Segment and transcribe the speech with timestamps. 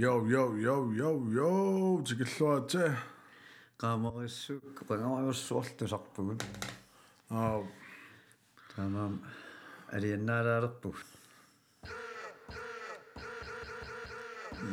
[0.00, 2.96] 요요요요요 지킬로아째
[3.76, 6.38] 까마리스 까마리스올때 작품은
[7.28, 7.62] 아
[8.74, 9.20] tamam
[9.92, 10.96] ariannaaraarerpug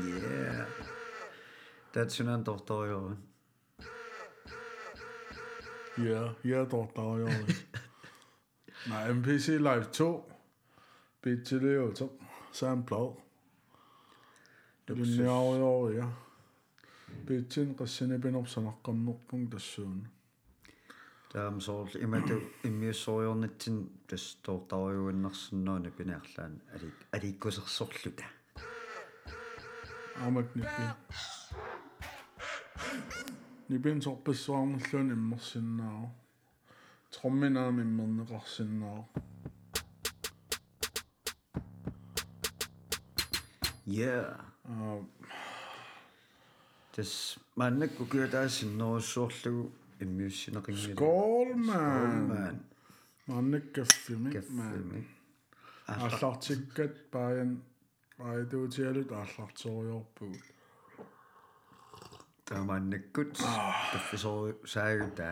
[0.07, 0.63] yeah
[1.91, 3.19] tatsunan tortoriorun
[6.07, 7.47] ja ja tortoriorun
[8.89, 10.23] nej MPC Live 2
[11.21, 12.09] Bitcheleo 2
[12.51, 13.26] Soundcloud
[14.89, 16.07] Linjaaria
[17.25, 19.97] Bittin qassinipinersanaqqammerpung tassuun
[21.33, 22.37] taam soorl imatu
[22.69, 28.25] immiussoriornitsin tas tortoriuinnersinnuuni piniarlaan ali alikkusersorluta
[30.25, 30.83] Amak nippi
[33.69, 36.01] Nipin sorpassuarnerluun immersinnaa
[37.11, 38.99] Tromminaam immerneqarsinnaa
[43.97, 44.98] yeah аа
[46.94, 47.12] tas
[47.56, 49.64] maannakku kiutaassinnerussuorlugu
[50.04, 52.56] immiussineqingilu Skål man man
[53.26, 55.00] Mannikkaffimi man kaffimi
[55.88, 57.50] аллартиккат паян
[58.18, 60.44] паятуутиалут аалларториорпугут
[62.46, 63.32] таамааннаккут
[63.92, 65.28] таффисори саагута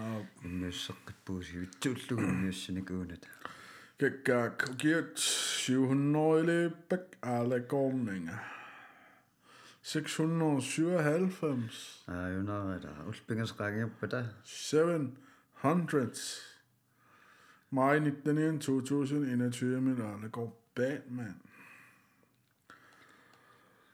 [0.00, 0.18] аа
[0.48, 3.22] иммиуссеққиппуусивитсууллугу иммиуссиникуунат
[4.00, 8.36] кеккаак киут 700-илиппак аалакорнинга
[9.83, 11.69] 697.
[12.05, 14.29] 아유나다 울빙스가게 det.
[14.43, 15.15] 700.
[17.73, 18.59] Maj 19.
[18.59, 21.41] 2021, men Arne går bag, mand.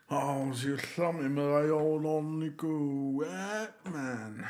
[0.10, 3.24] Åh, oh, slum i med dig over i go.
[3.24, 4.44] Ja, mand.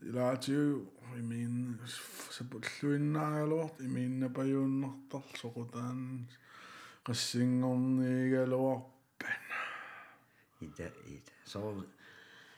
[0.00, 0.80] Lagde
[1.18, 1.80] i min
[2.30, 6.28] sebutluinna lort, i mine bajonatter, så hvordan
[7.08, 8.91] resingerne ikke lort
[10.61, 11.85] ida ida соор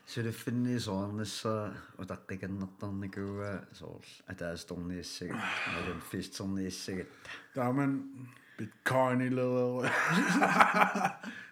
[0.08, 5.42] сулиффинни соорнisса утаққиканнертарникууа соор атаасторнииссагат
[5.74, 7.08] малун фистернииссагат
[7.56, 7.92] Damen
[8.58, 9.90] bitcoin i leder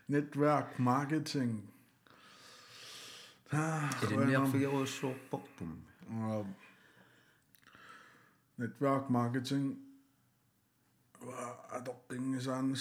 [0.08, 1.70] netværk marketing
[3.52, 6.48] Ah, илинниарфигеруссуорпартум og
[8.58, 9.80] netværk marketing
[11.22, 12.76] var at opbringe sådan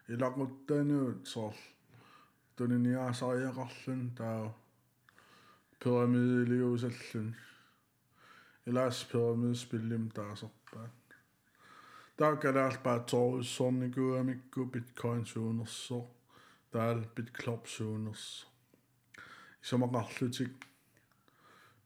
[0.09, 1.53] i laguttanut så
[2.57, 4.53] tuniniaasariaqarlun taa
[5.85, 7.37] pyramidiliusallun
[8.67, 11.02] илаас pyramidspillim taaserpaat taakalaarpaat
[12.23, 16.11] tarkkadaspäätsoovissonnikyämikku bitcoin suunersso
[16.71, 18.53] taal bitclub suunersso
[19.63, 20.67] isomakarlutik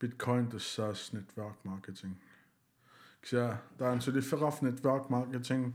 [0.00, 2.12] bitcoin tessaas network marketing.
[2.12, 2.18] Mm.
[3.20, 5.74] Ksia taan sulifferaf network marketing.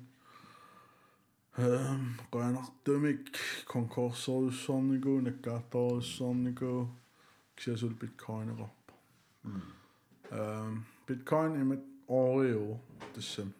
[1.59, 6.89] Ehm qoanartumik konkursorussornigu nakkaattorussornigu
[7.55, 8.91] ksia sul bitcoinerop
[9.45, 10.77] ehm
[11.07, 12.79] bitcoin imat oreo
[13.13, 13.53] tessam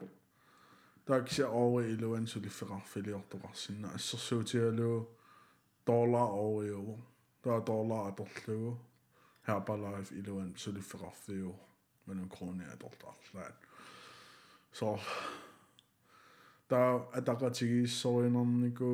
[1.11, 4.91] taakse ori iluan suliffeqarfiliortoqarsin assersuutialu
[5.88, 6.95] dollar ori uvo
[7.44, 8.72] taa dollar atorlugu
[9.47, 11.51] Herbalife iluan suliffeqarfiu
[12.05, 13.55] manun krone atortaarlaat
[14.79, 14.88] so
[16.69, 18.91] taa ataqatigissorinarniku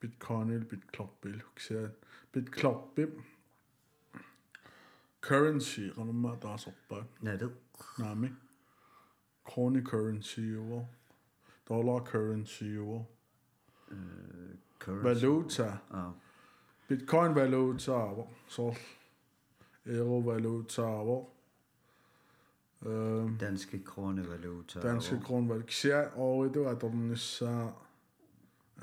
[0.00, 3.18] bitcoinil bitklorpil uksiat bitklorpip
[5.28, 7.50] currency qanamma taasorpaat nalu
[7.98, 8.30] naami
[9.50, 10.80] krone currency uvo
[11.70, 13.04] Dollar currency, euro.
[13.90, 15.24] Uh, øh, currency.
[15.24, 15.78] Valuta.
[15.90, 16.12] Uh.
[16.88, 18.14] Bitcoin valuta,
[18.48, 18.74] så
[19.86, 20.82] euro valuta,
[22.86, 24.80] Øhm, danske kronevaluta.
[24.80, 25.66] Danske kronevaluta.
[25.66, 27.72] Ksia ori du at omnissa.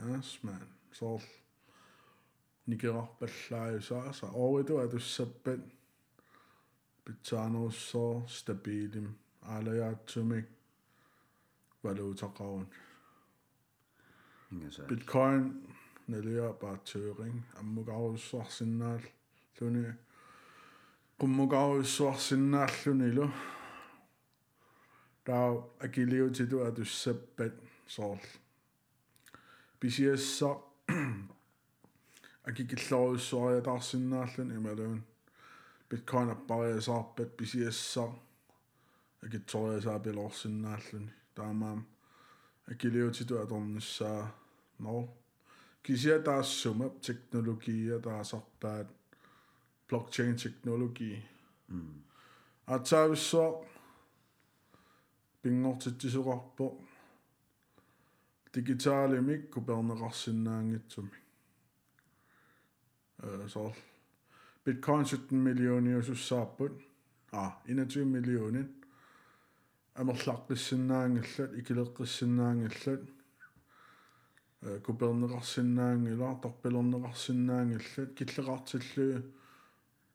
[0.09, 0.63] Yes, man.
[0.91, 1.21] Så
[2.65, 5.71] nigera ballai så så det du det, du sabben.
[7.05, 9.15] Bitano så stabilim.
[9.41, 10.43] Ala ya tumik
[11.83, 12.67] valuta qawun
[14.89, 15.43] bitcoin
[16.07, 19.03] nalia baattuuring ammuqarussuarsinnaal
[19.61, 19.85] luni
[21.19, 23.29] qummuqarussuarsinnaallunilu
[25.25, 25.49] taa
[25.85, 27.53] akiliutitu atussappat
[27.87, 28.25] soorl
[29.79, 30.49] pisiassa
[32.49, 35.03] akikillorussuariataarsinnaallun imaluun
[35.89, 38.03] bitcoin appariasaarpat pisiassa
[39.25, 41.83] akittoriasaapiloorsinnaalluni taamaam
[42.70, 44.22] akiliutitu atornissaa
[44.78, 45.08] no
[45.82, 48.88] kisia taassuma teknologia taasarpaat
[49.88, 51.22] blockchain teknologi
[51.68, 52.02] mm
[52.66, 53.66] атсаависсоо
[55.42, 56.66] пингортитсисоқарпо
[58.54, 61.18] digitaalimik kuperneqarsinnaangitsumi
[63.22, 63.74] э соор
[64.64, 66.74] bitcoin 17 миллиониусуссаарпут
[67.32, 68.68] а 21 миллионин
[69.99, 73.03] амерлаққиссиннаангиллат икилеққиссиннаангиллат
[74.61, 79.23] э купернеқарсиннаангила торпилернеқарсиннаангиллат киллеқартиллуи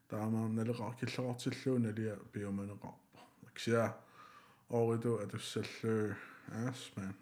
[0.09, 3.97] таамаа налеқар киллеқартиллуу налиа пиуманеқарпа аксиа
[4.69, 6.15] ориту атуссаллуу
[6.49, 7.15] аасман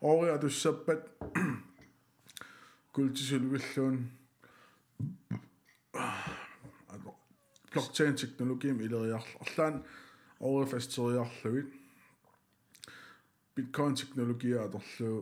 [0.00, 1.02] ори атуссаппат
[2.92, 4.10] культисулвиллуун
[7.71, 9.83] blockchain teknologiim ileriarl орлаан
[10.39, 11.69] ори фастериарлугит
[13.55, 15.19] bitcoin teknologia аторлуу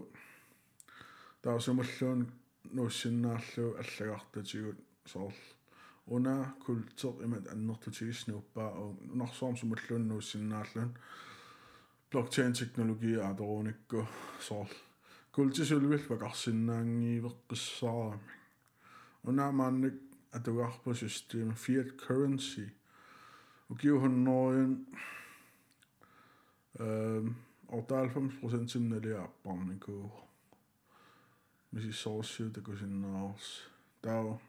[1.42, 2.32] таасумаллуун
[2.72, 5.34] нууссиннаарлуу аллагартатигут соор
[6.08, 8.70] уна культер имат аннертутигиснууппаа
[9.14, 10.92] унарсуарм сумаллуун нууссиннаарлун
[12.12, 14.00] blockchain teknologia аторуникку
[14.40, 14.70] соор
[15.32, 18.34] культисулвил вакарсиннаангиивеққиссаарами
[19.24, 19.96] уна маанник
[20.32, 22.70] атугаарпу систем fiat currency
[23.70, 24.86] укиухунноориун
[26.80, 27.36] эм
[27.70, 30.12] 98% симналиааппарникуу
[31.72, 33.48] мисиссоорсиу такусиннаарс
[34.02, 34.40] таа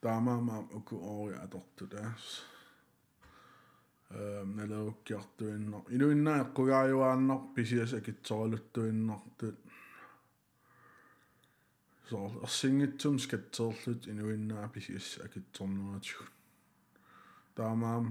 [0.00, 2.24] таамаама уку ори атортутаас
[4.10, 9.58] эм налауккиартуиннар инуиннаа эққугааюааннар писиас акитсоралуттуиннартут
[12.10, 16.24] соор ерсингитсум скатсерлут инуиннаа писиас акитсорнератигу
[17.56, 18.06] таамаам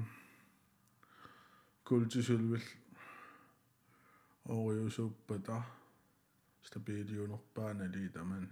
[1.84, 2.66] культисулвил
[4.46, 5.58] ориусуппата
[6.68, 8.46] стабилиунерпааналии таман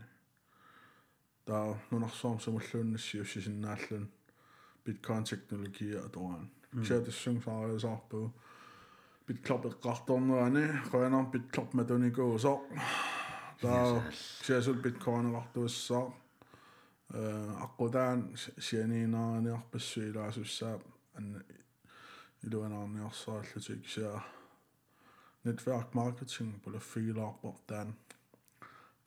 [1.45, 4.05] таа нунарсоорм самуллууннассиуссисиннааллун
[4.85, 6.49] биткоин технология аторан
[6.87, 8.33] чатиссун саариусаарпу
[9.27, 12.53] bitclub эққарторнерани қоянар bitclub матуникуусо
[13.60, 14.02] So,
[14.42, 16.12] xiesul bitcoinera tuissaa.
[17.64, 18.28] Aqutaan
[18.58, 20.78] sianiinaaniar passuilaasussaa
[21.14, 21.44] an
[22.46, 24.20] iluanaarniarsaallutик sia
[25.44, 27.96] network marketing pulafiilaarportaan.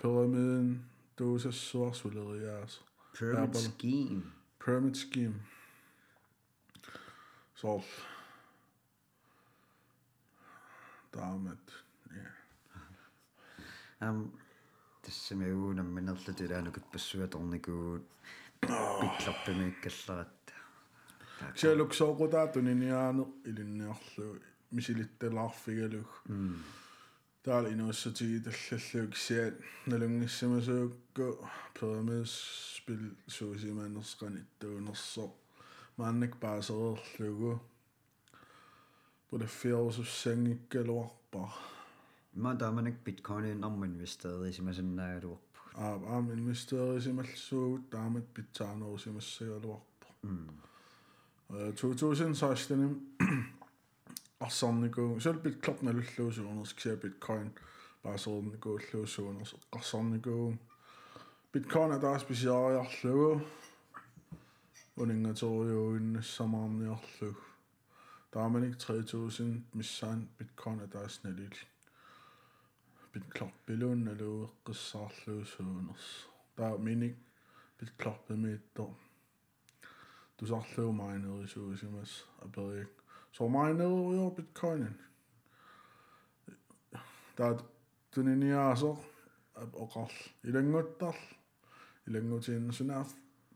[0.02, 2.84] Pyramiden tuusassuar suleriaas.
[3.20, 4.22] Pyramid scheme.
[4.66, 5.36] Pyramid scheme.
[7.56, 7.84] So,
[11.14, 11.74] damit
[14.01, 14.19] ja ам
[15.03, 18.05] тассамиуунамминерлут илаанукут пассуаторникуут
[18.61, 20.53] пикларпимиккалларатта
[21.59, 24.27] сиалуксоокутаатунiniaane илинниарлу
[24.77, 26.11] мисилитталаарфигалуг
[27.45, 29.55] таал инуссатиги таллаллуг сиат
[29.91, 31.27] налунгиссамасуукку
[31.77, 33.03] pyramid spil
[33.37, 35.27] суусимаанерсqaniттуунерсо
[35.97, 36.33] мааннак
[42.31, 50.07] паасерерлугу пулаффиорусуссангиккалуарпа ма тааманак биткоинин арма инвестери симасаннаагалуарпу аа аам инвестерисималлуугут таамат питсаанерусимассагалуарпа
[51.51, 52.71] э 2016
[54.39, 57.53] арсарникуу сул биткоп налуллуусуунерс кися биткоин
[58.03, 60.59] паасерникууллуусуунерс эққарсарникуу
[61.53, 63.41] биткоин атаас писиариарлугу
[64.97, 67.37] унингаториуиннассамаарниарлуг
[68.31, 71.57] тааманик 3000 миссаан биткоин атаас налил
[73.13, 76.09] биткорпилуун налуеққиссаарлуусуунерс
[76.57, 77.17] таа миник
[77.79, 78.93] биткорпимииттор
[80.37, 82.13] тусарлуу майнерисуусимас
[82.45, 82.93] аперик
[83.37, 84.97] so майнеруйо биткоинин
[87.37, 87.53] таа
[88.13, 88.91] тунiniaaso
[89.85, 90.17] оқарл
[90.49, 91.17] илангуттар
[92.07, 93.09] илангутииннасунаaf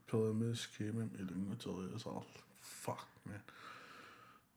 [0.09, 2.33] pyramid scheme илангутериасаарл
[2.83, 3.43] fuck man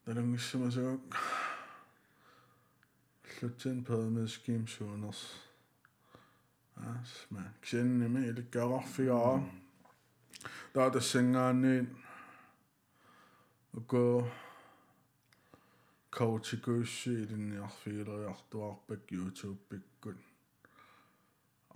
[0.05, 1.01] налангиссамасуак
[3.42, 5.22] лутсин pyramid scheme суунерс
[6.76, 9.34] ас man ксинними иликкаарфигаа
[10.74, 11.76] таа тассангаанни
[13.78, 14.02] уко
[16.16, 20.18] коучикуусси илинниарфигилериартуарпак YouTube-пиккут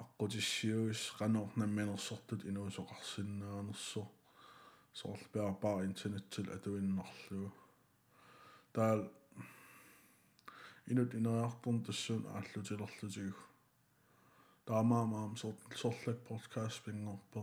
[0.02, 4.02] аққутиссиуис қанорнамминерсортут инуусоқарсиннаанерсо
[4.98, 7.52] соорлпиарпаа интернеттил атуиннарлугу
[8.74, 9.00] таал
[10.86, 13.42] инут инериарторн тассуун ааллутилерлутигу
[14.66, 15.36] таамаамаам
[15.82, 17.42] сорлак подкаст пингорпо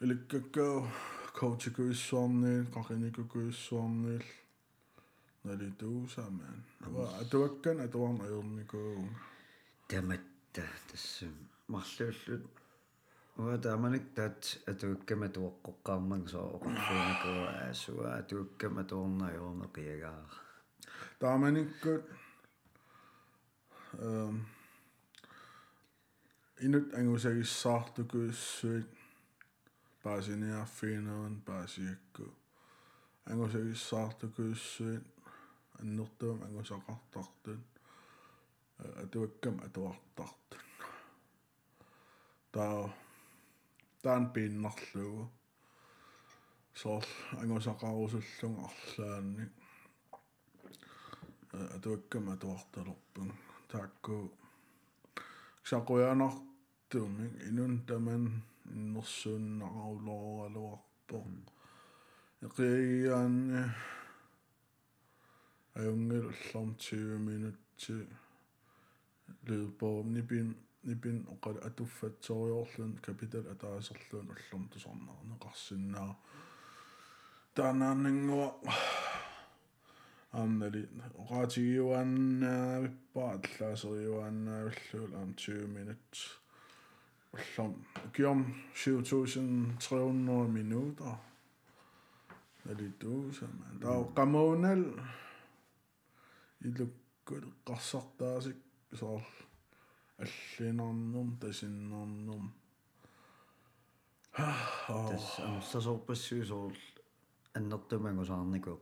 [0.00, 0.76] иликкаккаа
[1.38, 4.26] коучикуиссуарниил қақиникукуиссуарниил
[5.44, 9.08] налитуусаамаан ава атуаккан атуарна аерникуу
[9.88, 11.34] таматта тассум
[11.68, 12.44] марлууллут
[13.38, 14.40] уа тааманик таат
[14.72, 20.22] атуаккама туоққоққарнан соо оқорфуунакуа аасуа атуаккама туорнаёрнеқиагаа
[21.18, 22.04] тааманиккут
[23.98, 24.46] эм
[26.60, 28.88] инут ангусагиссаартукуссуит
[30.02, 32.24] паасиниарфиинеран паасиакку
[33.24, 35.04] ангусагиссаартукуссуит
[35.80, 37.60] аннертуам ангусақартартут
[39.02, 40.64] атуаккам атуартартут
[42.52, 42.92] таа
[44.02, 45.30] таан пииннарлугу
[46.74, 47.04] соор
[47.42, 49.44] ангусақарусуллун арлаанни
[51.52, 53.32] атуаккам атуарталерпун
[53.68, 54.32] таакку
[55.64, 58.42] сақуянартуми инун таман
[58.74, 61.24] иннерсууннақарулооралуарпо
[62.46, 63.62] эқиаанни
[65.74, 68.08] аюнгилулларм 20 минутти
[69.46, 76.16] лидбоо нипин нипин оқал атуффатсориорлун капитал атаасерлуун уллум тусарнарне қарсиннаа
[77.54, 78.48] танаанангуа
[80.32, 80.88] амнали
[81.22, 86.06] оqaатигиуаннаа виппаа аллаасериуаннаавиллуул ам 20 минут
[87.32, 87.72] уллум
[88.14, 88.40] киом
[88.74, 91.18] 7300 минутер
[92.64, 94.82] налитуусама таа qamуунал
[96.66, 98.58] илуккут қарсартаасик
[99.00, 99.24] соор
[100.24, 102.44] аллинарнум тасиннарнум
[104.36, 106.74] тас амсасорпассуусоор
[107.56, 108.72] аннертумангусаарнику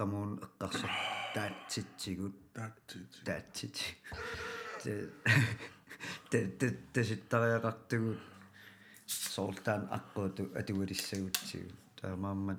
[0.00, 0.90] соо qamуун эққарсар
[1.34, 3.76] таатситсигут таатсит таатсит
[4.82, 5.10] те
[6.30, 8.18] те те теситтариақартугут
[9.06, 12.58] соортаан аққууту атугалиссагутсигу таамааммат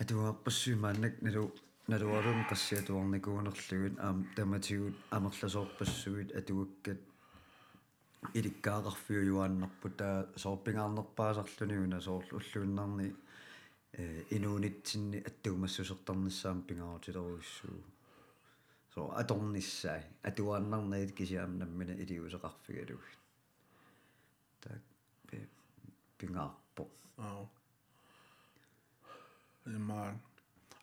[0.00, 1.52] атуарпассуимааннак налу
[1.88, 7.00] налуарун qassiatuarnikuunerlugut aam tamatigut амерласоорпассуит атуаккат
[8.38, 13.27] иликкаақарфиу юааннарпу таа соорпингаарнерпаасарлуниуна соорлу уллуиннарни э
[14.29, 17.83] инуунитсинни аттуумассусертарнissaам пингаартилеруиссуу
[18.93, 23.03] со аторниссаа атуааннарнаит кисиаамнаммина илиусеқарфигалуг
[24.61, 24.81] так
[26.17, 27.47] пингаарпо аа
[29.65, 30.19] иман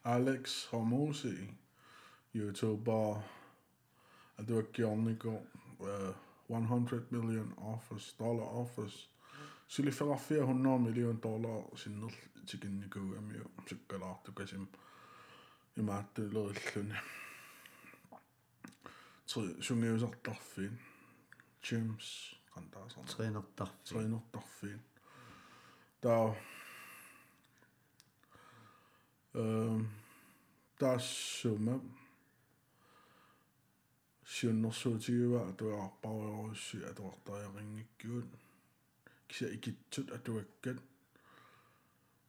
[0.04, 1.36] Alex Hormozy
[2.34, 3.22] YouTuber
[4.38, 5.42] адуаккиорнико
[6.48, 9.08] 100 million offers dollar offers
[9.67, 12.13] сулифеқарфиа 100 миллион доллар синнер
[12.45, 14.67] тикинникуу амиу суккалаартукасим
[15.75, 16.95] имааттулериллуни
[19.25, 20.79] три сунгиусартарфин
[21.61, 22.07] James
[22.53, 24.81] qantaasar тренертарфи тренертарфин
[26.01, 26.35] таа
[29.33, 29.89] эм
[30.79, 31.75] тассума
[34.33, 38.29] сиуннэрсуутигуа атуаарпаруйорусси атуартариарингиккуут
[39.35, 40.77] кися икитсут атуаккат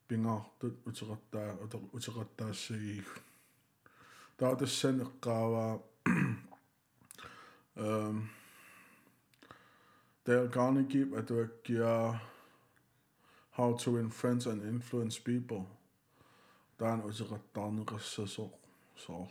[0.08, 1.54] пингаартут утераттаа
[1.92, 3.22] утераттаассагиигут
[4.38, 5.82] таа тассан эққааваа
[7.76, 8.28] эм
[10.26, 12.20] Dale Carnegie атуаккиа
[13.52, 15.64] How to win friends and influence people.
[16.78, 18.50] Таан усеқаттаарнеқассасоо
[18.96, 19.28] соор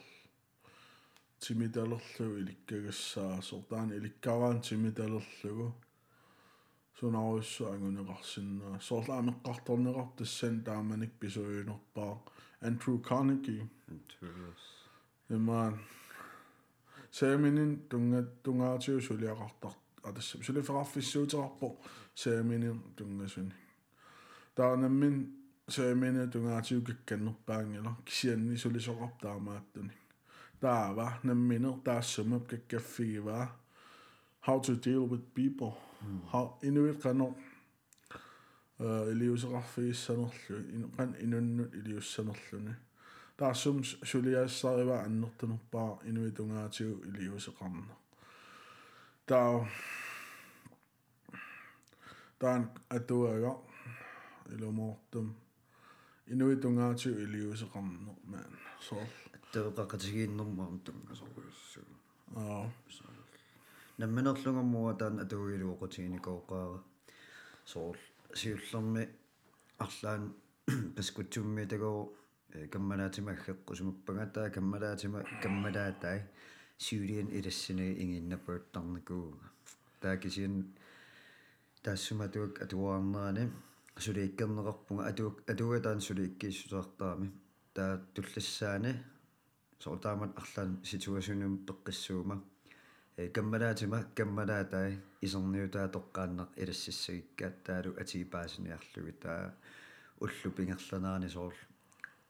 [1.39, 5.75] тимиталерлугу иликкагассаасоо таан иликкараан тимиталерлугу
[6.98, 12.14] сунааруссу ангунеқарсиннаа соорлаамеққарторнеқар тассан тааманик писуюнерпаа
[12.62, 13.64] Andrew Carnegie
[15.30, 15.78] имаан
[17.10, 21.68] сааминин тунгат тунгаатиу сулиақартар атассам сулифеқарфиссуутерарпо
[22.14, 23.54] сааминин тунгасуни
[24.54, 25.16] таанаммин
[25.68, 29.96] саамина тунгаатиу какканнерпаангила кисианни сулисоқар таамааттуни
[30.60, 33.48] таава намминер таассумап каккаффигиваа
[34.46, 35.72] how to deal with people
[36.31, 37.35] how inuit qano
[38.79, 42.73] э илиусеқарфигиссанерлу инеқан инуннут илиуссанерлуни
[43.37, 47.95] таассум сулиаассарива аннертунерпаа инуитунгаатиу илиусеқарна
[49.25, 49.67] таа
[52.39, 53.53] таан атуага
[54.53, 55.27] илумоортум
[56.27, 58.53] инуитунгаатиу илиусеқарнер маан
[58.87, 59.07] соор
[59.51, 61.87] теэқақатигииннэрмаам тунгасоруйуссуу
[62.35, 62.69] аа
[63.99, 66.79] намминерлугаммуа таан атугилуоқутигиникооқаара
[67.71, 67.97] соор
[68.39, 69.03] сиуллерми
[69.85, 70.23] арлаан
[70.95, 71.99] паскутсумми тагоо
[72.73, 76.19] каммалаатимаггеққу сумаппагатаа каммалаатима каммалаатай
[76.85, 79.47] сиулиан илассини ингиннапуаттарникууга
[80.01, 80.55] таакисиан
[81.83, 83.43] таассуматуак атуаарнерани
[84.05, 87.27] сулииккернеқарпунга атуак атугатаан сулииккииссутаартаами
[87.75, 88.91] таа туллассаани
[89.83, 92.35] соотаамат арлаан ситуасиунум пеққиссуума.
[92.35, 92.54] э
[93.15, 94.89] каммалаатима каммалаатай
[95.25, 99.53] исерниутаа тоққааннақ илассиссагиккаат таалу атигипаасиниарлуги таа
[100.23, 101.61] уллу пингерланаани соорл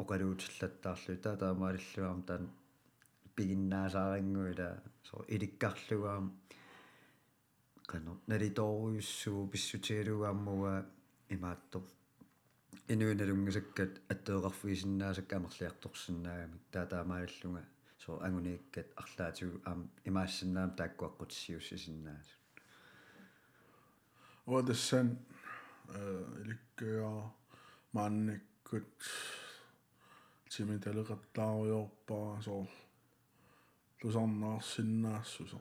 [0.01, 2.43] оқалуутиллаттаарлу таа таамаалиллуаам таан
[3.35, 4.69] пигиннаасаарингуила
[5.07, 6.25] со иликкарлугаам
[7.91, 10.85] кано налиторуйуссуу писсутигалугааммуа
[11.35, 11.79] имаатто
[12.93, 16.63] инуиналунгасаккат аттеэқарфуисиннаасак амерлиарторсинаагамик
[18.05, 22.27] таатаамааллунга со агунииккат арлаатигу аам имаассиннаам тааккуаққутиссиуссисиннаас
[24.47, 25.07] Odessan
[26.41, 27.33] ilikkaa
[27.93, 28.99] mannikkut
[30.51, 32.67] timitaleqattaariorpaa soor
[34.01, 35.57] tusarnaarsinnaassuse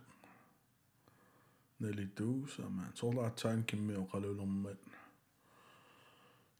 [1.80, 4.80] nelituusama soorlaatsain kimmi oqalulummat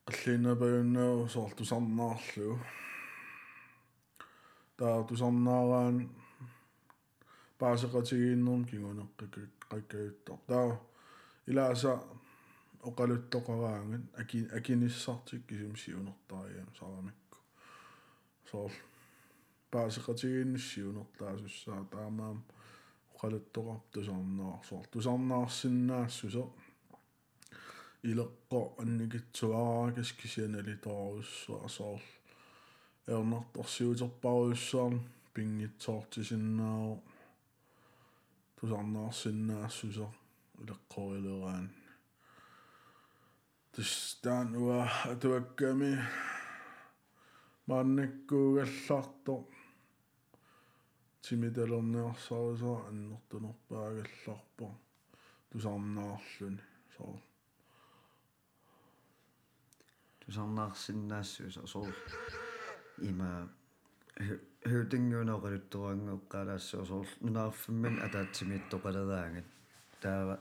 [0.06, 1.50] qalliinapayunnau soor
[4.76, 6.10] tusarnaarlu taa tusarnaaraan
[7.58, 10.76] paaseqatigiinnerm kinguneqqakayuttor taa
[11.46, 11.98] ilaasa
[12.82, 17.38] oqaluttoqaraangan aki akinissartik kisumsiunertariam saramikku
[18.50, 18.70] soor
[19.70, 22.38] paaseqatigiinnissiunertaasussaa taamaam
[23.14, 26.44] oqaluttoqar tusarnaar soor tusarnaarsinnaassuse
[28.10, 32.00] ileqqo annikitsuarakas kisianalitorussua soor
[33.12, 34.94] eornartorsiuterparuissaam
[35.34, 36.94] pingitsoortisinnaaru
[38.56, 40.06] tusarnaarsinnaassuse
[40.62, 41.66] ileqqorileraан
[43.72, 44.82] тстан уа
[45.12, 45.92] атуакками
[47.68, 49.34] мааннаккуугаллаарто
[51.24, 54.66] тимидалерниарсарисаа аннертунерпаагалларпо
[55.50, 56.64] тусарнаарлүни
[56.96, 57.16] соо
[60.20, 61.88] тусарнаарсиннаассуса соо
[63.02, 63.48] има
[64.70, 69.48] хөөтингуунеқалутторангеққалаассуу соор нунаарфимман атаатсимиттоқалераангат
[70.02, 70.34] таава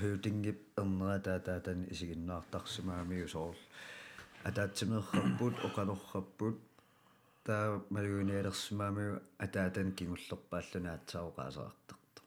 [0.00, 3.56] хөөтингип эрнера таатаатани исигиннаартарсимаамиу соор
[4.48, 6.56] атаатсимеерраппут оқалорраппут
[7.46, 9.12] таа малуиниалерсимаамиу
[9.46, 12.22] атаатан кигуллерпааллуна атсаоқаасаартарта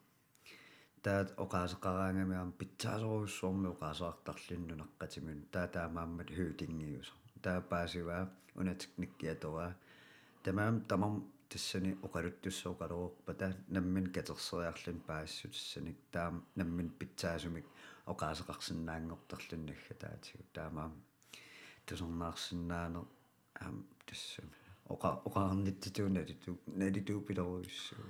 [1.06, 7.14] таат оқаасеқараангамиам питсаасоруссуорми оқаасаартарлинну наққатимун таатаамааммат хөөтингиуса
[7.46, 8.24] таа паасиваа
[8.60, 9.72] унатик никкиатораа
[10.44, 11.14] тамаам тамам
[11.50, 17.66] тассани оқалуттуссооқалорууппата наммин катерсериарлун паассу тассаник таам наммин питсаасумик
[18.12, 20.94] оқаасеқарсинаангортерлуннагга таатигу таамаам
[21.86, 23.06] тусернаарсинаанер
[23.64, 24.58] аам тассами
[24.94, 28.10] оqa oqaarnittituuna litu nalituu piloruissuu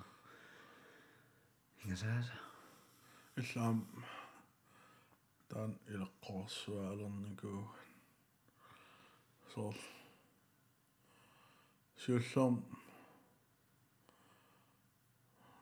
[1.81, 2.35] ingasaasa
[3.41, 3.79] иллаам
[5.49, 7.61] таан илеққорсуаалерникуу
[9.53, 9.77] соор
[12.01, 12.55] сиуллаам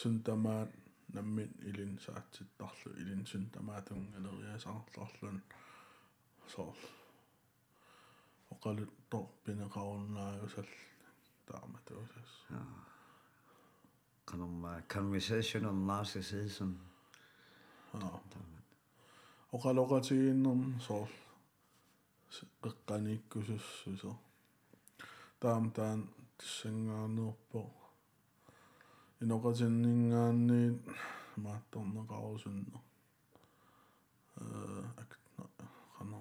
[0.00, 0.70] сунтамаат
[1.14, 5.38] наммит илин саатситтарлу илин сунтамаатунгалериасаарларлун
[6.52, 6.78] соор
[8.54, 10.70] оқалуттор пинеқаруннаагусал
[11.46, 12.32] тааматуусас
[14.26, 16.70] канамма conversational narcissism.
[19.54, 21.10] Оқалоқатигииннерм соор
[22.62, 24.10] qeqqanikkusussuse
[25.40, 25.98] taam taan
[26.38, 27.60] тассангаарнерпо
[29.22, 30.78] иноқатиннингаанниит
[31.44, 32.78] маатторнеқарусунно
[34.36, 34.42] э
[35.02, 35.44] акна
[35.96, 36.18] қано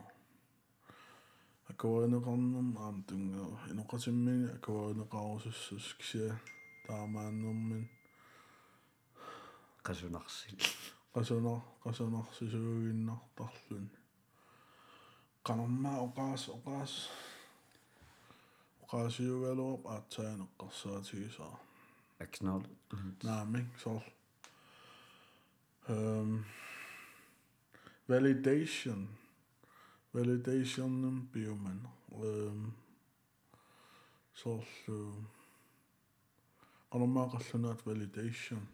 [1.71, 6.39] акуанеқарнерм аам тунгаа иноқатиммини акуанеқарусуссус кися
[6.85, 7.85] таамааннэрмин.
[9.85, 10.59] Qasунарсил
[11.13, 13.87] qasuna qasунарсисуугиннартарлун
[15.47, 16.93] qanammaa oqaas oqaas
[18.83, 21.55] oqaasiugaluup aatsaaneqqarsaatigisaa
[22.23, 24.03] acknowledge naamik sor
[25.93, 26.31] um
[28.09, 29.01] validation.
[30.15, 31.79] Validationnum bioman
[32.27, 32.59] um
[34.41, 35.21] sor qanammaa
[36.93, 38.67] qallunaat validation.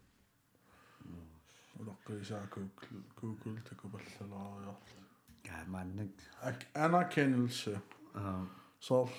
[1.80, 5.00] Ulaqqiisaa google google takupallalaariarlu
[5.48, 7.80] gaamaannak anerkendelse
[8.14, 8.46] аа
[8.80, 9.10] så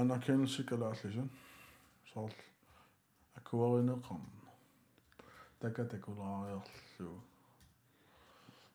[0.00, 1.30] anerkendelse kalaallisun
[2.12, 2.30] så
[3.38, 4.24] akuarineqarn
[5.60, 7.10] takatakulaariarlu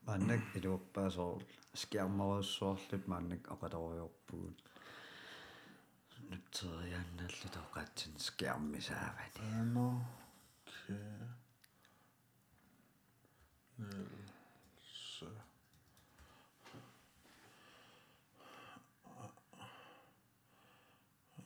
[0.06, 1.42] мааннак илууппаасоор
[1.80, 4.56] скиармаруссуарлут мааннак оқалориорпуут
[6.30, 9.86] нутсерианналлу тоқатсин скиармисаавани ana
[10.68, 10.98] ke
[14.92, 15.28] så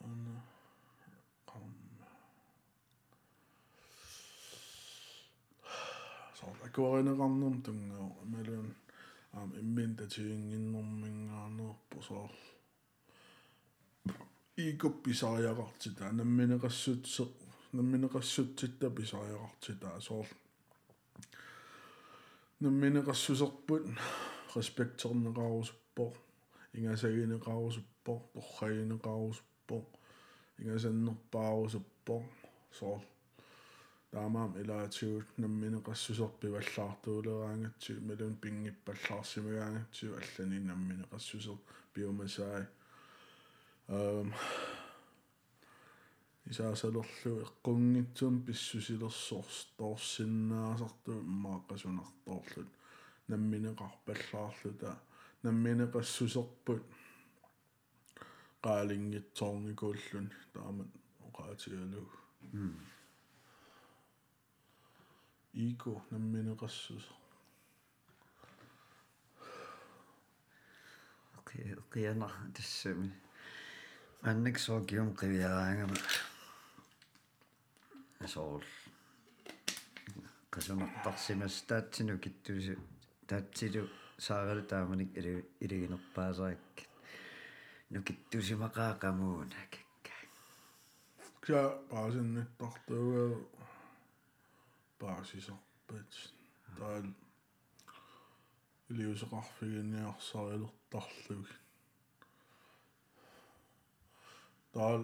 [0.03, 0.35] Anna
[1.45, 1.69] kom
[6.37, 8.69] så акуаринеқарнерм тунгео амалуун
[9.37, 12.27] аам иммин татигингиннэрмингаанерпо соо
[14.57, 17.29] икупписариақартита намминеқассутсеқ
[17.73, 20.27] намминеқассутситта писариақартита соор
[22.61, 23.87] намминеқассусерпут
[24.55, 26.13] респектернеқарусуппо
[26.73, 29.85] ингасагинеқарусуппо торрагинеқарусуппо
[30.59, 32.23] ингасаннерпаарусуппо
[32.71, 33.01] соор
[34.11, 41.57] таамаам илаатигут намминеқассусерпиваллаартуулераангатсиг малун пингиппаллаарсимагаангатсиг аллани намминеқассусер
[41.93, 42.65] пиумасаи
[46.49, 52.69] исаасалерлу эққунгитсуум писсусилерсоорс тоорсиннаасарту мааққасунартоорлут
[53.27, 54.91] намминеқарпаллаарлута
[55.43, 56.83] намминеқассусерпут
[58.63, 60.89] qaaliнгитсоорникууллун таамат
[61.27, 62.09] оqaатигалуг
[65.53, 67.03] ико намминеқассус.
[71.45, 73.11] Океана тассами
[74.29, 75.97] анник соокиум қивиараангама
[78.25, 78.63] асоол
[80.53, 82.73] qasунартарсимас таатсину киттуси
[83.27, 83.83] таатсилу
[84.17, 85.33] сааралу тааманик или
[85.63, 86.75] илигинерпаасаакк
[87.93, 90.15] нукиттусимақаақамууна кикка
[91.45, 93.31] кя паасинниттартугаа
[94.99, 96.11] паасисарпат
[96.77, 97.05] таал
[98.89, 101.62] илиусеқарфигиниарсарилертарлуг
[104.73, 105.01] таал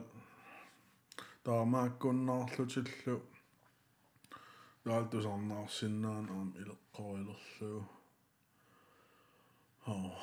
[1.46, 3.16] таамааккуннаарлутиллу
[4.84, 7.86] таал тусарнаарсиннаан аам илеққорилерлугу
[9.94, 10.14] оо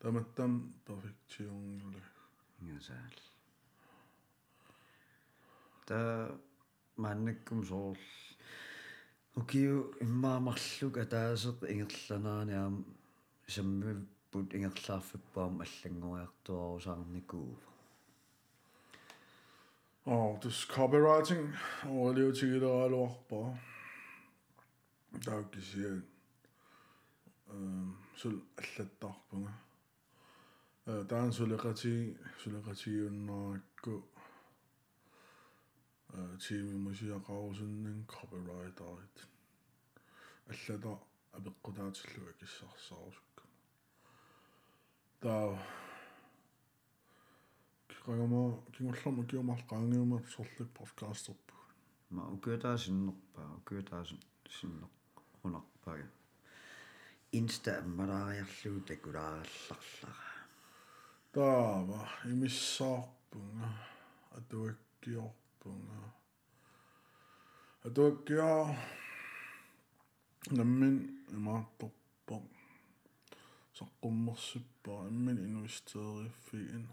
[0.00, 0.52] таматтам
[0.86, 2.00] перфектиунгулу
[2.60, 3.16] ньюсаал
[5.86, 5.98] та
[6.96, 8.06] маннаккум соорл
[9.40, 12.76] укиу иммаамарлук атаасеқ ингерланаани аам
[13.54, 17.50] саммиппут ингерлаарфиппаам аллангуриартуарусаарникуу
[20.04, 21.54] Og det copywriting
[21.86, 23.56] overlever til et år eller på.
[25.24, 26.02] Der er ikke sige,
[28.16, 29.54] så alt der på mig.
[30.86, 34.08] Der er en solidaritet, solidaritet under gå.
[36.40, 39.00] Til min musik og rave sådan en copywriter.
[40.48, 40.96] Alt der
[41.32, 42.94] er begået der til at ikke så så.
[45.22, 45.58] Der qagama
[48.02, 51.54] kingullarmu kiumarl qaangiuma sorlik podcastorpu
[52.14, 54.20] ма укуутаасиннерпаа укуутаасын
[54.56, 54.90] синнер
[55.44, 56.06] унарпага
[57.38, 60.30] инста аммалаариарлуу такулааралларлара
[61.34, 62.00] таава
[62.32, 63.68] имиссаарпунга
[64.38, 66.00] атуаккиорпунга
[67.86, 68.50] атуаккиа
[70.58, 70.96] наммин
[71.36, 72.36] имаатторпо
[73.78, 76.84] саққуммерсиппаа иммин инвестерииффигин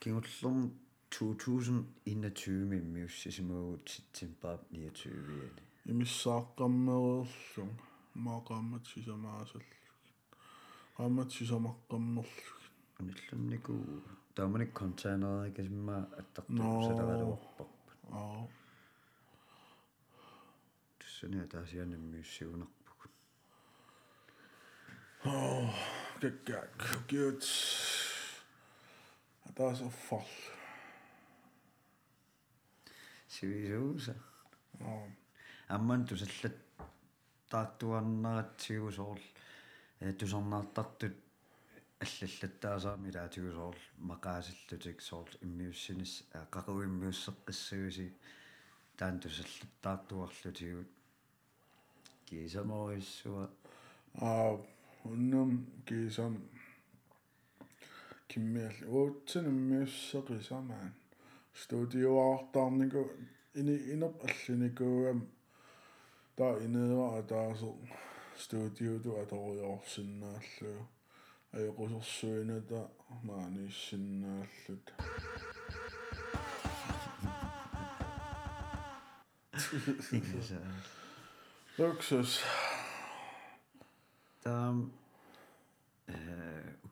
[0.00, 0.72] кингуллерм
[1.10, 7.70] 2021 миммиуссисимагут ситсимпаап 29 имиссааққаммереерлун
[8.14, 9.82] маақааммат сисамаасаллу
[10.96, 12.28] qaammat sisamarqammerlug
[12.98, 13.74] аниллуннику
[14.34, 18.46] тааманик контейнери кисимма аттартуу салавалуарпарпут аа
[20.98, 23.00] туссани атаасианам миуссигунарпук
[25.24, 25.72] аа
[26.20, 26.78] гэггак
[27.10, 27.42] гют
[29.47, 30.25] атаас оффал
[33.27, 34.15] сивисууса
[34.81, 35.07] аа
[35.75, 36.57] амман тусаллат
[37.51, 39.25] таартуарнаратсигу соорл
[39.99, 41.15] э тусарнаартартут
[42.03, 46.13] аллаллаттаасаами лаатигу соорл мақаасиллутик соорл иммиуссинис
[46.55, 48.07] қақуиммиуссеққиссагуси
[48.97, 50.89] таан тусаллаттаартуарлутигут
[52.27, 53.45] кисамориссуа
[54.21, 54.59] аа
[55.03, 55.51] уннум
[55.87, 56.33] кисам
[58.29, 60.93] киммиал уутсинаммиуссеқисамаан
[61.61, 63.03] студиоаартаарнику
[63.59, 65.19] ини инерп аллиникуугам
[66.37, 67.69] таа инеера атаасо
[68.43, 70.73] студиоту аториорсиннааллу
[71.57, 72.79] аюқусерсуината
[73.27, 74.85] маанииссиннааллут
[80.11, 80.61] ингиса
[81.77, 82.31] луксус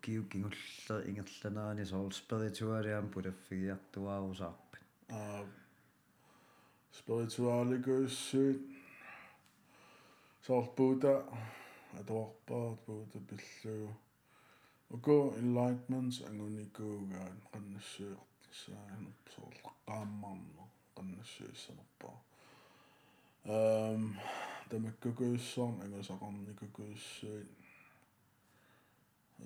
[0.06, 4.84] kiu kingulla ingerlanaani soorspirituaaliam pulaffigiartuaarusaarpin
[5.20, 5.44] aa
[6.98, 8.62] spirituaalikussuut
[10.48, 11.14] soorpuuta
[12.00, 13.90] atorpaart puuta pilluu
[14.96, 20.64] uku enlightenment angunikuugaan qannassuuertissaanum soorleqqaammarnu
[20.96, 22.18] qannassuissanerpaa
[23.58, 24.04] ehm
[24.70, 27.50] tamakkukuussorm angusaqarnikukuussuit
[29.40, 29.42] э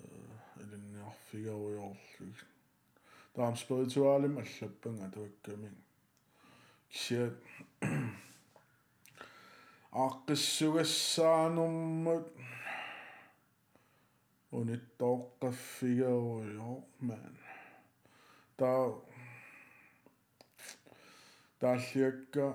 [0.62, 2.38] илинниарфигеруйорлуг
[3.34, 5.70] таам спиритуалим аллаппанга туакками
[6.90, 7.36] кисиат
[9.92, 12.28] аққиссугассаанэрмут
[14.52, 16.84] униттооққаффигеруйоо
[18.58, 19.02] таа
[21.60, 22.46] тааллиакка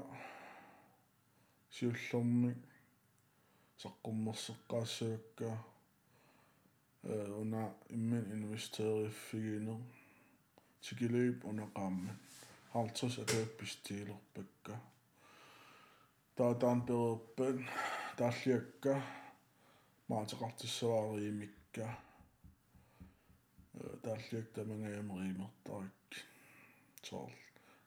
[1.75, 2.59] сиуллэрмик
[3.81, 5.49] саққуммерсеққаассуакка
[7.05, 9.79] э уна иммин инвестериффигинер
[10.81, 12.19] тикилип унеқааммат
[12.73, 14.75] халтус атуаппистиилерпакка
[16.37, 17.57] таатаан перерпат
[18.17, 18.95] тааллиакка
[20.09, 21.87] маатеқартиссаваариимикка
[23.75, 26.11] э тааллиак тамангаямеримертарик
[27.03, 27.33] соор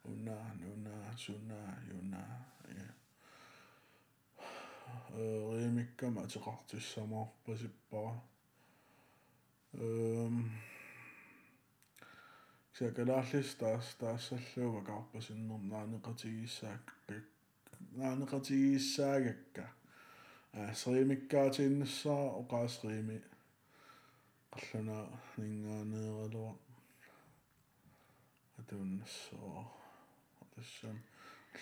[0.03, 2.23] уна нуна суна юна
[2.69, 2.87] я
[5.57, 8.36] римиккама атеқартиссамаарпасиппара эм
[12.77, 16.85] сакалааллис таас таассаллуува карпасиннер наанеқатигиссаак
[17.97, 19.65] наанеқатигиссаагакка
[20.53, 23.17] а сримиккаатииннассаа оқаасрими
[24.53, 24.99] қаллана
[25.37, 26.53] нингаанеералуа
[28.59, 29.63] атууннассоо
[30.55, 30.97] тассам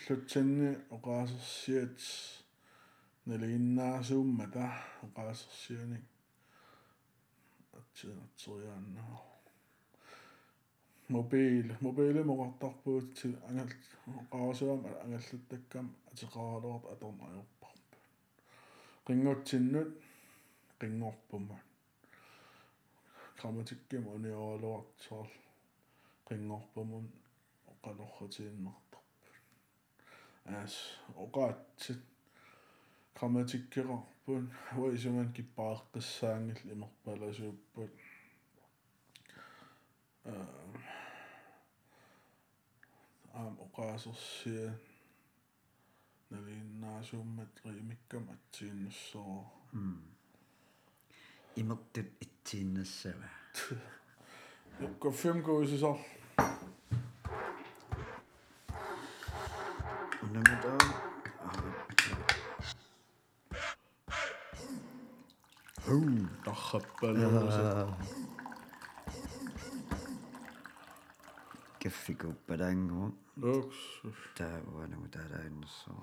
[0.08, 2.00] лутсанни оқаасерсиат
[3.26, 4.66] налигиннаасууммата
[5.06, 6.06] оқаасерсианик
[7.96, 9.18] атсинатериааннаа
[11.14, 13.16] мобил мобиле моqartarpuut
[13.50, 13.72] ангал
[14.32, 17.98] qaasuam ангаллаттаккам атеқаралуарт аторнаюрпарпа
[19.06, 19.92] qinngutsinnut
[20.80, 21.58] qinngorpuma
[23.38, 25.30] grammatikkim uniorluart soor
[26.28, 27.06] qinngorpumun
[27.72, 28.98] oqalorratiinnertarpa
[30.60, 30.76] аас
[33.15, 34.45] oqaatsit grammatikkerarpun
[34.77, 37.93] уисуман киппааққиссаангил имерпаласууппут
[43.35, 44.69] аам оқаасерсия
[46.31, 49.45] налииннаасууммат риимиккам атсииннассоо
[51.57, 53.29] имертут итсииннассава
[65.86, 67.20] hwn, doch ypyn.
[71.84, 73.12] Gyffi gwybod angw.
[74.38, 75.94] Da, wan yw da rhaid yn so.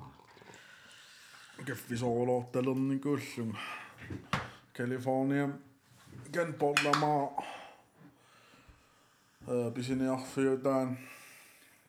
[1.66, 3.51] Gyffi sôl o dylwn ni gwyllwm.
[4.77, 5.49] California,
[6.31, 7.14] gen bod la ma.
[9.42, 10.95] Uh, Bys i ni offi o dan.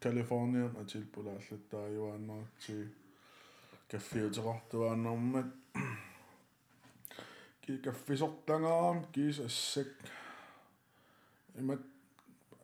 [0.01, 2.41] California, a tilbwyd allu da i wan o.
[3.93, 5.05] Gyffi o drot o wan.
[7.65, 9.87] Kiikä visuttangaan, kiisessek.
[11.59, 11.79] Imat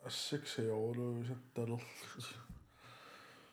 [0.06, 1.80] assiksi jouluisettelut.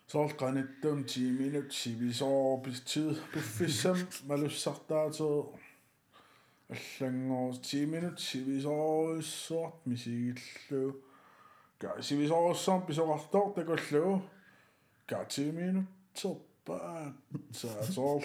[0.08, 5.60] Solkanittum 10 minut sivisoopistid puffissam malussartaatu.
[6.70, 11.04] Allangoos 10 minut sivisoorissort misigillu.
[11.80, 14.22] Kaa sivisoorissaan pisorartor takullu.
[15.10, 17.14] Kaa 10 minut soppaat.
[17.52, 18.22] Saatoll.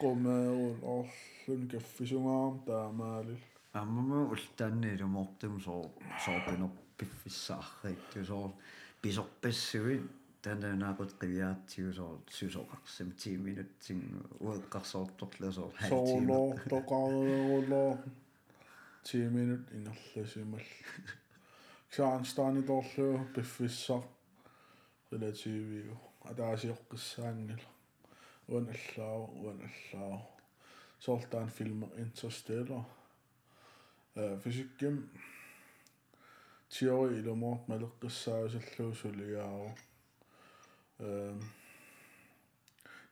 [0.00, 3.42] qomaaruun oorlun kaffisugaam taamaalil
[3.80, 5.82] аммама ултаанни илумоортум соо
[6.24, 8.46] соорпинер пиффиссааррик соо
[9.02, 9.98] писорпассуи
[10.42, 14.00] тананаақут қивиаатсигу соо сусоқарсам 10 минуттин
[14.46, 17.92] уэққарсоорторла соо sooloo toqaruleruloo
[19.04, 20.66] 10 minut ingerlasimal
[21.94, 24.02] xaanstaanitorlu piffissar
[25.12, 25.94] relativiu
[26.30, 27.68] ataasiorqissaangila
[28.53, 30.19] uan allaau uan allaau
[31.05, 32.83] soortaan filmer interstellar
[34.43, 34.95] fysikkim
[36.73, 39.69] teori ilumort maleqqissaausalluu suliaaru
[41.07, 41.39] ehm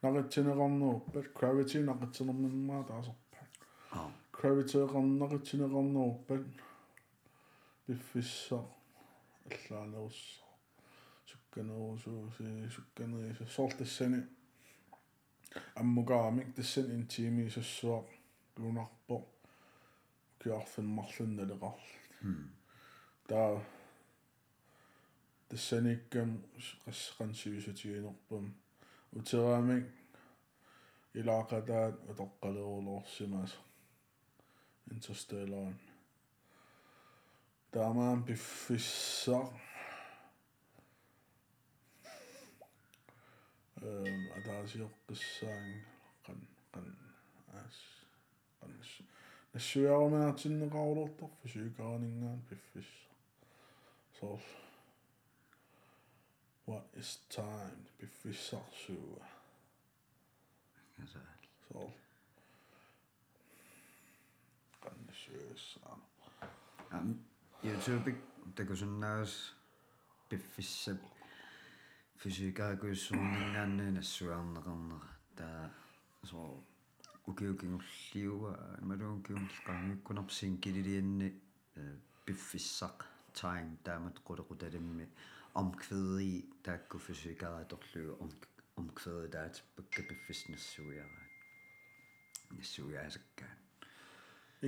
[0.04, 3.50] naqitsineqarnuuppat gravity naqitsinerminmaa taaserpat
[3.98, 6.46] аа gravity qarnaqitsineqarnuuppat
[7.86, 8.60] piffissa
[9.52, 10.46] allaanerussa
[11.32, 12.43] sukkanerusuusi
[12.76, 14.19] sukkaneriisa soortassani
[15.81, 17.98] аммугаамик тассан интимисассуа
[18.61, 19.16] лунарпо
[20.40, 21.78] киарфиммарлунналеқар
[23.28, 23.52] таа
[25.48, 26.31] тассаниккам
[26.85, 28.44] qassaqansivisutigиинерпам
[29.18, 29.85] утераамик
[31.18, 33.52] илаақатаат утоққалеруулоорсимаас
[34.92, 35.74] интерстеллар
[37.72, 39.44] таамаан пиффиссаа
[43.84, 46.39] Ehm, um, atasiokkisaangan
[46.72, 46.88] qan
[47.62, 47.78] as
[48.60, 48.72] qan
[49.54, 52.91] nassuiarumanartinneqarulortorfu suukaringaan piffis
[54.19, 54.28] so
[56.67, 59.26] what is time piffissarsuua
[60.96, 61.80] kasaal so
[64.84, 66.02] qan nassuiassaan
[66.41, 66.50] ah.
[67.00, 67.08] am
[67.63, 68.12] youtube
[68.56, 69.34] takusunnaas
[70.30, 71.02] piffissap
[72.22, 75.70] фисикаагуиссуунингаанни нассуаарнеқарнера таа
[76.31, 76.38] so
[77.31, 78.52] укиукингуллиуа
[78.90, 81.28] малуункиунлеқарниуккунарсин килилианни
[82.26, 82.98] пиффиссақ
[83.38, 85.07] time таамат қулеқуталимми
[85.61, 86.33] omkvædi
[86.66, 88.31] taakku fysikaatorlugu om
[88.81, 91.26] omkvædi taat pakka piffisnassuiaraa
[92.57, 93.54] нассуяасаккаа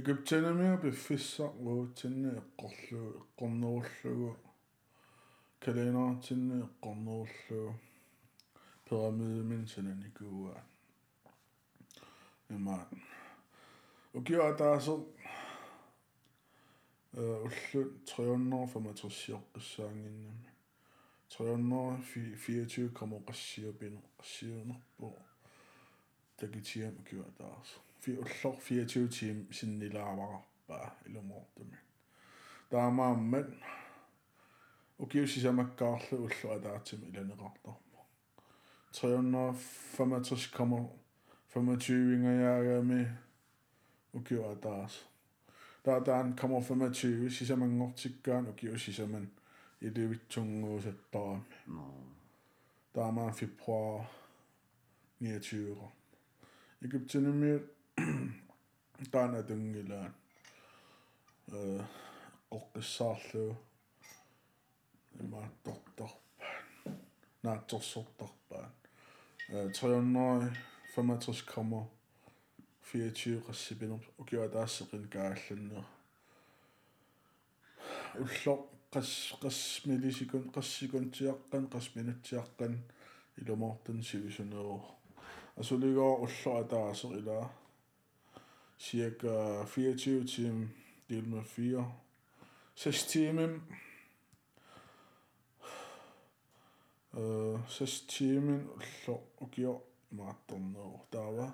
[0.01, 4.31] Egyptianamia biffissa ruutinni eqqorlu eqqornerullugu
[5.65, 7.61] kalenderatinni eqqornerullugu
[8.85, 10.57] pyramidemin sananikuua
[12.57, 12.77] има
[14.19, 14.95] укиа таасе
[17.15, 20.51] э уллу 365
[21.31, 25.09] 324 kommer qassiupinu qassiunerpu
[26.39, 31.79] takitiam укиа таарс фи уллор 24 тим синнилааварпаа илумоортуми
[32.71, 33.49] таамааммат
[34.99, 37.99] укиусисамаккаарлу уллу атаатсими иланеқарторпу
[38.93, 41.01] 365
[41.55, 43.07] 25-ingajagami
[44.15, 45.05] ukiwa taas.
[45.83, 49.31] Taataan kamo 25 sisamangortikkaan ukiwa sisaman
[49.81, 51.45] ilivitsunguusattaraami.
[52.93, 54.05] Taamaan februar
[55.21, 55.93] 29.
[56.85, 57.61] Egyptinimi
[59.11, 60.15] taana tungilaan.
[61.53, 61.85] Øh,
[65.16, 66.98] qoqqissaarlu imaattortarpaan
[67.44, 68.72] naatsorsortarpaan
[69.74, 70.58] 300
[70.96, 75.86] 65,24 qassipinер укиа таассеқин каалланнер
[78.24, 78.56] улло
[78.94, 82.74] qas qas millisекунд qassikuntиаққан qas минутсиаққан
[83.40, 84.78] илумоортун сивисунеру
[85.62, 87.46] асулигоо улло атаасер илаа
[88.78, 90.68] cirka 24 timer
[91.10, 91.86] delt med 4
[92.76, 93.50] 6 timer
[97.16, 99.74] øh 6 timer ullo ukio
[100.12, 101.48] маатторнеру таава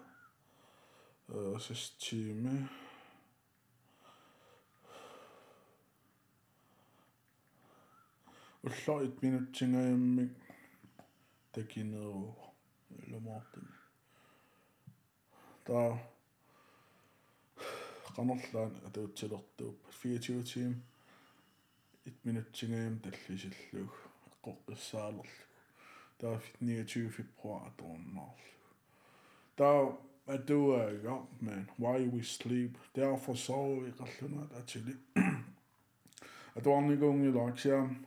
[1.30, 2.70] э системе
[8.64, 10.32] улло 1 минутсингаяммик
[11.52, 12.36] такинеру
[13.12, 13.68] ломаартин
[15.66, 15.98] та
[18.16, 20.74] qanarlaan atuutsilortuup 24 tiim
[22.06, 23.94] 1 minutsingaam tallisillug
[24.30, 25.51] eqqoqqissaalerlu der
[26.60, 28.38] 29 februar donald.
[29.58, 34.98] Thou ado a young man, why we sleep, derfor sover vi reluner der til.
[36.56, 38.06] At dronning unge i laksjern,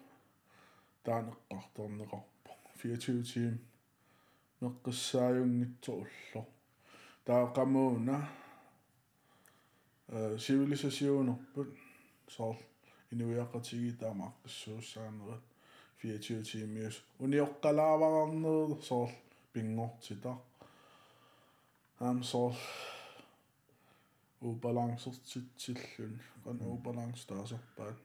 [1.06, 2.28] der er nok godt dronning op.
[2.74, 3.56] 24 timer.
[4.60, 6.44] Nok sær unge tåler.
[7.26, 7.80] Der er gamle
[10.38, 11.70] Sivilisation øh, oppe,
[12.28, 12.54] så
[13.10, 15.53] inuerqatigi taamaqqissuussaaneret
[16.03, 19.09] 24 tiimius uniоqqalaavaarnerlu soor
[19.53, 20.31] pingortita
[22.05, 22.55] aam soor
[24.49, 27.97] ubalansertitsillun qan ubalans taaserpaat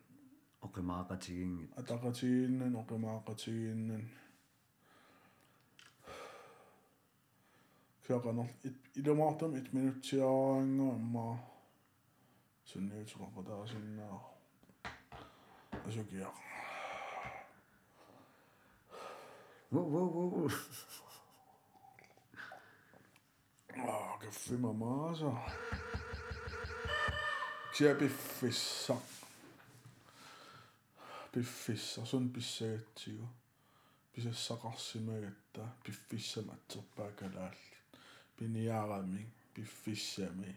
[0.67, 4.05] oqimaaqatigingit ataqatigiinnan oqimaaqatigiinnan
[8.07, 8.49] kørqanor
[9.01, 11.27] ilumаарtam 1 minutsiaraanga imma
[12.71, 14.21] sunniuteqaqataasinnaar
[15.89, 16.37] asukiaq
[19.72, 20.52] Wow, wow, wow.
[23.78, 25.32] Åh, que fuma massa.
[27.74, 29.02] Tinha befissão.
[31.32, 33.24] Befissa, se on biseettiö.
[34.16, 37.78] Bise sakassimeetta, befissamattu päkälälli.
[38.38, 40.56] Piniarami, befissami,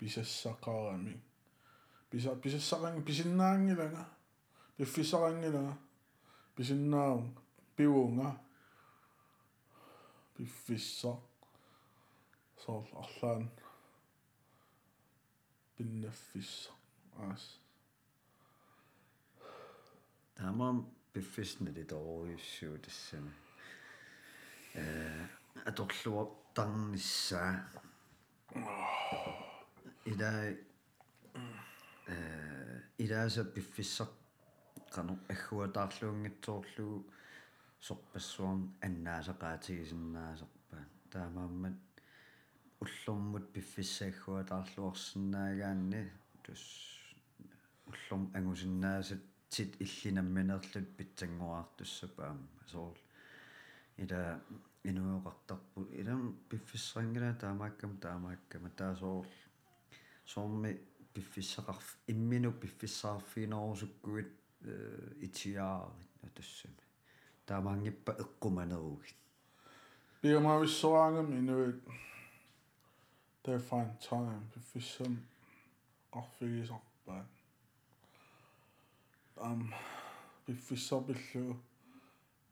[0.00, 1.20] bise sakarami.
[2.10, 4.04] Bise, bise sarang, bise nangilaga.
[4.78, 5.76] Befissarangilaga.
[6.56, 7.38] Bise naung,
[7.76, 8.43] biunga.
[10.34, 11.16] Piffissa.
[12.56, 13.50] Sol allan.
[15.76, 16.70] Pinneffissa.
[17.18, 17.60] As.
[20.34, 23.32] таамаам пиффиснали торуйуссуу тассами
[24.74, 25.26] э
[25.64, 26.24] аторлуа
[26.54, 27.52] тарниссаа
[30.04, 30.56] илаа
[32.06, 34.10] э илааса пиффиссақ
[34.94, 37.06] qanu аггуатаарлуунгитсоорлугу
[37.86, 40.78] сорпассуарн аннаасақаатигисиннаасерпа
[41.12, 41.76] таамааммат
[42.84, 46.02] уллормут пиффиссааггуатаарлуарсинаагаанни
[46.44, 46.64] тус
[47.90, 49.22] уллорм ангусиннаасат
[49.52, 52.96] тит иллинамминерлут питсангуаартуссапаама соор
[54.02, 54.22] ила
[54.90, 59.26] инуоqartarpu илам пиффиссарангила таамааккам таамааккама таасоор
[60.32, 60.72] соорми
[61.14, 64.30] пиффиссақарф иммину пиффиссаарфинерусуккуит
[65.26, 66.83] итиаарит атассами
[67.45, 69.17] таамаангиппа эққуманеругит
[70.21, 71.79] биомависсораангам инуит
[73.43, 75.13] they find time пиффиссам
[76.13, 77.27] qarfigisarpaat
[79.37, 79.73] am
[80.45, 81.55] пиффиссарпиллу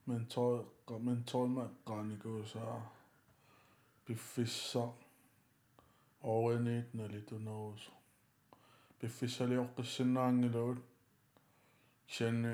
[0.08, 0.66] ментор
[1.08, 2.82] менторма qaanikууsaa
[4.06, 4.84] пиффисса
[6.22, 7.84] оренит налитунерус
[9.00, 10.80] пиффиссалиоққиссиннаангилуут
[12.08, 12.52] ксянни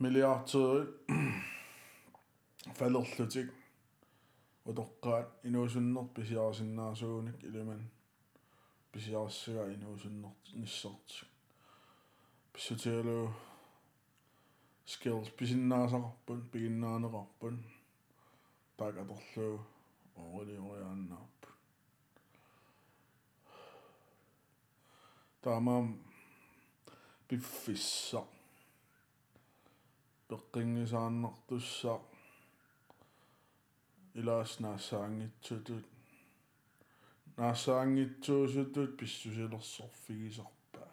[0.00, 0.86] миллиардтери
[2.74, 3.48] фалерлутик
[4.64, 7.90] утоққаат инуусуннер писиарсиннаасууник илиман
[8.92, 11.28] писиарссага инуусуннер ниссартик
[12.52, 13.32] писсутиалу
[14.86, 17.56] skills писиннаасақарпун пигиннаанеқарпун
[18.76, 19.56] таак аторлуу
[20.16, 21.48] оорилиориааннаарпу
[25.42, 25.86] таамаам
[30.27, 31.99] пиффисса пеққингисааннартуссаа
[34.15, 35.85] илааснаассаангитсутут
[37.37, 40.89] наассаангитсуусутут писсусилерсорфигисарпаа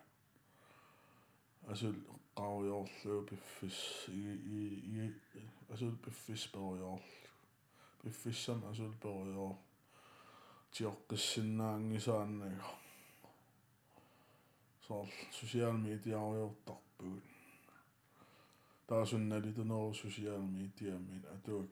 [1.73, 1.99] асул
[2.37, 4.23] qauyorlu piffis i
[5.01, 5.09] i
[5.73, 7.01] asul piffis perior
[8.03, 9.55] piffissam asul perior
[10.73, 12.71] tiorqissinnaangisaannaga
[14.87, 16.19] soor social media
[18.83, 21.71] ariortarpugut taasunnalituneru social media min atuak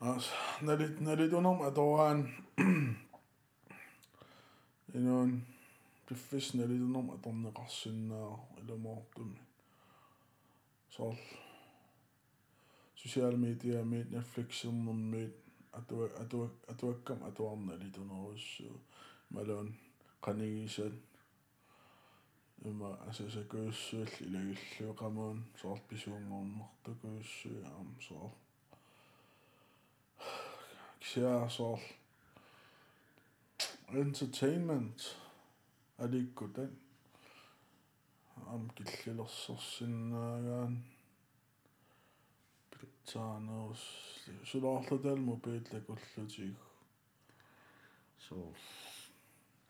[0.00, 0.30] as
[0.62, 2.28] nalit nalitunerm atoraan
[4.94, 5.42] inun
[6.06, 8.30] пиффисналилунэрм аторнеқарсиннаа
[8.60, 9.40] иламоортумми
[10.90, 11.16] соор
[12.96, 15.34] social media мит netflix-ернэрмит
[15.72, 18.76] атуа атуа атуаккам атуарналитунеруссуу
[19.30, 19.68] малуун
[20.24, 20.94] qanigисат
[22.62, 28.32] има асасакууссуул илагиллуу qamуун соор писуунгорнартукууссуу аам соор
[31.00, 31.80] ксиа соор
[33.92, 35.00] entertainment.
[35.98, 36.70] Аликкутан
[38.52, 40.74] ам киллилерсэрсиннаагаан
[42.70, 43.84] питсаанерус
[44.50, 45.18] сулаарлутал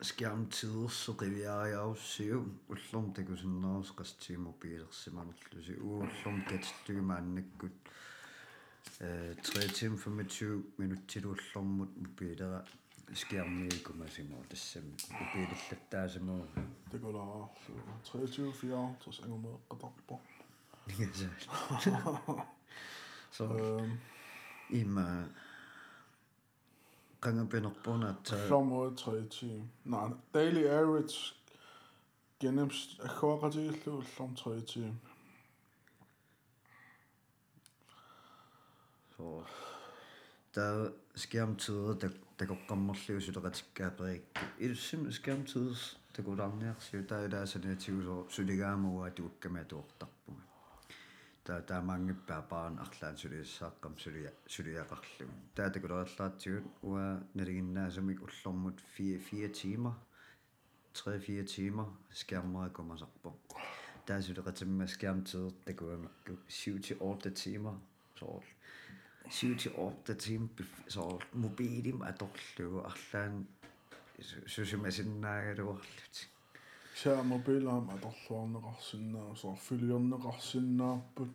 [0.00, 7.72] so скиамтидерсеқивиариаруссиу уллорм такусиннерус qastиимобилерсиманерлуси ууллорм катиллугимааннаккут
[9.00, 12.64] э 3 тим 25 минуттилууллормут мобилера
[13.14, 16.46] скиармиикумасимоо тассами упилиллаттаасамуу
[16.90, 17.50] такулаарлу
[18.12, 20.20] 23 4 тус ангумеэққатарпо
[23.36, 23.44] so
[24.70, 25.28] има
[27.25, 28.51] Rangabenokbonat.
[28.51, 29.69] Område 30.
[29.83, 31.33] Nej, daily average
[32.39, 34.99] genems akkuratiyillu ullum 30.
[39.17, 39.43] So
[40.55, 42.09] der skærmtider der
[42.39, 44.21] der går gammerliv så der skatbrik.
[44.35, 45.75] Er det simpelthen skærmtider
[46.17, 49.17] der går der nær så der er der sådan et så så det gamle at
[49.17, 50.07] du kan med dorter
[55.54, 57.04] таа такулераллаатсигут уа
[57.34, 59.94] налигиннаасамик уллормут 4 4 тимер
[60.94, 61.86] 3 4 тимер
[62.20, 63.30] скиаммаракумасарпо
[64.06, 67.74] таа сулеқатимма скиамтидер такуамакку 7 til 8 тимер
[68.18, 68.48] соорл
[69.30, 73.46] 7 til 8 timer så mobilim atorlugu арлаан
[74.46, 76.33] сусимасиннаагалуарлут саа
[77.03, 81.31] Мобилаам аторлуарнеқарсинаа сорфилиорнеқарсинаарпут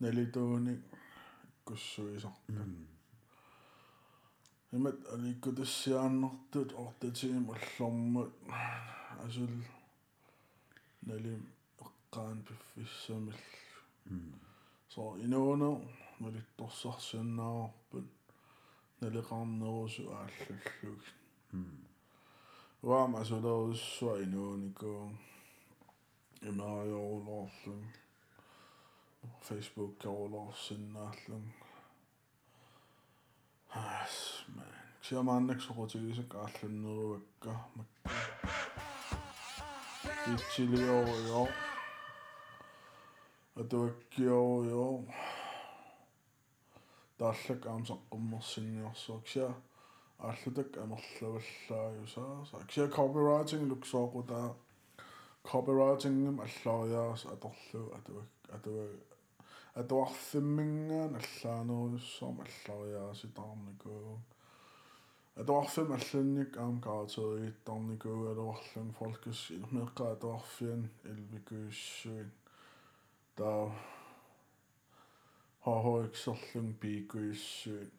[0.00, 0.80] налитууник
[1.64, 2.56] куссуисарпут
[4.72, 8.30] имат аликкутассиааннартут ортатигим аллормут
[9.24, 9.54] асул
[11.02, 11.40] налим
[11.80, 13.38] эққаан пиффиссамил
[14.94, 15.80] со инуунер
[16.20, 18.04] налитторсарсианнаарпут
[19.00, 21.02] налеқарнерусу ааллаллуг
[22.82, 25.12] uam asularussua inuunikuu
[26.48, 27.86] imariorulorlun
[29.40, 31.46] Facebook karulorsиннаарлун
[33.70, 34.74] ас man.
[35.02, 38.10] Siamaannak soqutigisak ааллуннеруакка макка
[40.24, 41.42] китсилиорио
[43.60, 44.86] атуаккиорио
[47.18, 49.50] тааллак аамсаққуммерсинниорсуак сиа
[50.21, 54.41] ааллутак амерлаваллааюсаа саксиа copywriting луксоокута
[55.49, 58.85] copywriting-м аллариаас аторлу атуак атуа
[59.81, 64.17] атуарфиммингаан аллаанеруссорм аллариааситаарникуу
[65.41, 69.41] атуарфим алланник аам каатерииттарникуу алуарлун фолкус
[69.77, 72.31] меққа атуарфиан илвикуиссуин
[73.37, 73.71] таа
[75.63, 77.91] хохоиксерлун пикуиссуин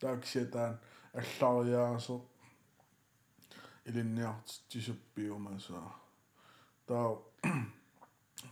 [0.00, 0.78] тааксиатаан
[1.13, 2.21] аллариаасо
[3.85, 5.81] илинниарт тисуппиумаса
[6.87, 7.17] таа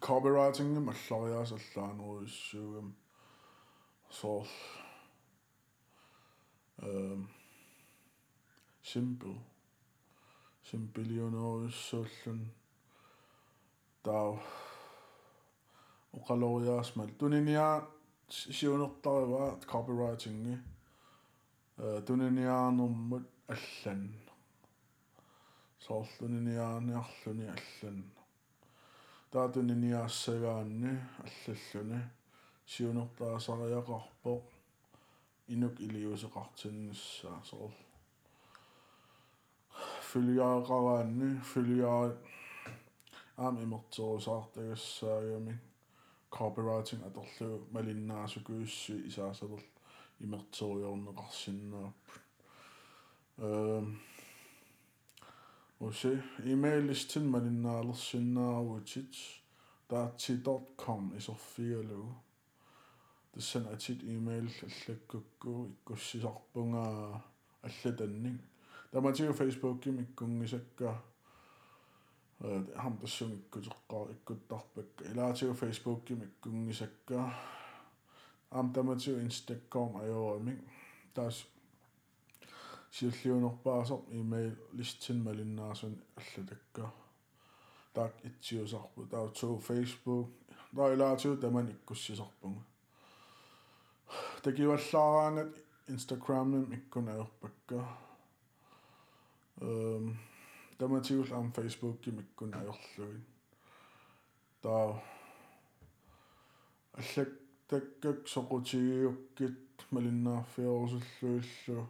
[0.05, 2.89] copywriting гэм аллариаас аллаанеруйссуугам
[4.19, 4.47] соор
[6.89, 7.21] эм
[8.91, 9.37] simple
[10.69, 12.41] simplioneriussuullun
[14.03, 14.27] таа
[16.17, 17.69] оқалориаасмал туниниа
[18.29, 20.55] сиунертарива copywriting-ги
[21.77, 24.01] э туниниаанэрмут аллан
[25.85, 27.97] соорлуниниааниарлуни аллан
[29.31, 30.91] таатуниниаассагаанни
[31.25, 31.99] аллаллуни
[32.71, 34.33] сиунертаасариақарпо
[35.53, 37.73] инук илиусеқартиннссаа соор
[40.09, 42.05] филиаагараанни филиаа
[43.37, 45.55] аам имертерусаартагассаагами
[46.37, 49.61] copywriting аторлу малиннаасукуусси исаасалер
[50.23, 52.21] имертериорнеқарсиннааппут
[53.37, 53.99] эм
[55.81, 59.15] Осе email-листин малиннаалерсиннааруутит
[59.89, 62.15] daati.com исерфигалу
[63.33, 67.23] тассан атит email аллаккукку иккуссисарпунгаа
[67.63, 68.39] аллатанник
[68.91, 71.01] таматиу facebook-ким иккунгисакка
[72.39, 77.33] э хам тассун иккутеққар иккуттарпакка илаатиу facebook-ким иккунгисакка
[78.51, 80.59] ам таматиу instagram аёрамик
[81.15, 81.45] таас
[82.95, 86.91] сиуллиунерпаасоқ email листин малиннаарсун аллатакка
[87.93, 89.05] таак итсиусарпу.
[89.11, 90.29] Таа туу facebook
[90.75, 92.63] таилаатиу таман иккуссисарпунга
[94.43, 95.53] такиваллаараангат
[95.87, 97.79] instagram-ным иккунаерпакка
[99.57, 100.17] эм
[100.77, 103.25] таматиул ам facebook-ким иккунаерлугин
[104.61, 105.01] таа
[106.93, 107.29] аллак
[107.71, 109.57] таккак соқутигиуккит
[109.93, 111.87] малиннаарфиорусуллуиллу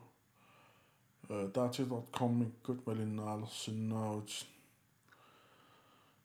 [1.56, 4.32] daati.com иккут малиннаалерсиннаарут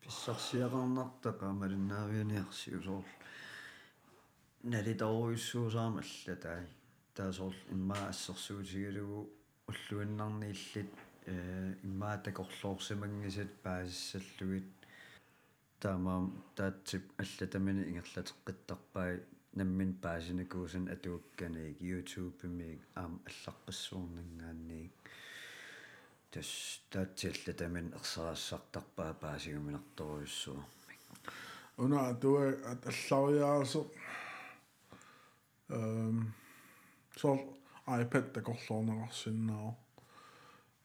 [0.01, 3.05] писсарсиақарнартаqa малиннаарианиарсиусоор
[4.73, 6.63] налитаруйуссуусаама аллатай
[7.15, 9.19] таасоор иммаа ассерсуутигалугу
[9.69, 10.91] уллуиннарнииллит
[11.25, 14.69] э иммаа такорлоорсимангисат паасиссаллугит
[15.79, 19.13] таамаам таатсип аллатамини ингерлатеққиттарпай
[19.59, 24.93] наммин паасинакуусан атуукканиик youtube-миик аам аллаққиссуурнангаанниик
[26.31, 26.51] тас
[26.91, 31.01] таатсиаллатамин ерсерассартарпаа паасигуминарторуйуссуармик
[31.83, 32.45] уна туа
[32.89, 33.81] аллариаасо
[35.69, 36.17] эм
[37.19, 37.39] сол
[38.01, 39.75] iPad такорлоорнеқарсиннаа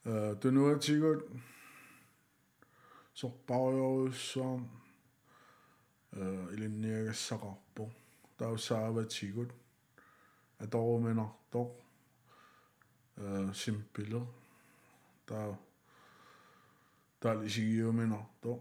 [0.05, 1.21] э тунуатигут
[3.19, 4.63] сорпариоруссуарм
[6.11, 7.83] э илинниагассақарпо
[8.37, 8.57] tahu
[9.13, 9.51] tigut
[10.63, 11.69] ador mener dor
[13.61, 14.21] simpile
[15.25, 15.55] tahu
[17.21, 18.59] tal isigiyo mener dor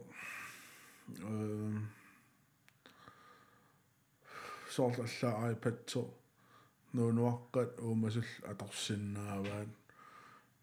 [4.74, 6.02] sortallaa patso
[6.94, 9.70] nuunuaqqat uumasul atorsinnaavaat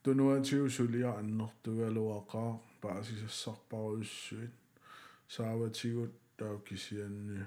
[0.04, 2.52] tunuatiu sulia annertugaluaqaa
[2.82, 4.56] paasisassarparuissuit
[5.36, 7.40] saavatigut taukisianni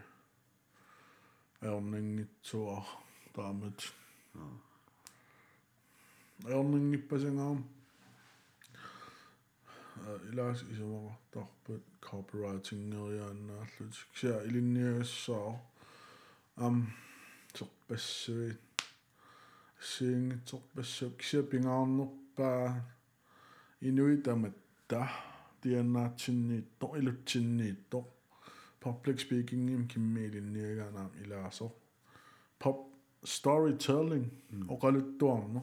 [1.63, 2.79] аернангитсуа
[3.35, 3.79] таамат
[6.47, 7.59] аернангиппасангаам
[10.31, 15.61] илаас исумақартарпут copywriting-нериааннаарлут кися илинниагассаа
[16.57, 16.77] ам
[17.55, 18.61] терпассуит
[19.81, 22.83] сиингитсорпассук кися пингаарнерпаа
[23.81, 25.03] инуитаматта
[25.63, 27.99] тианнаатсинниитто илутсинниитто
[28.84, 31.72] public speaking им киммиилинниаганаам илаасо
[32.60, 32.78] pop
[33.26, 34.28] storytelling
[34.74, 35.62] оқалуттуарно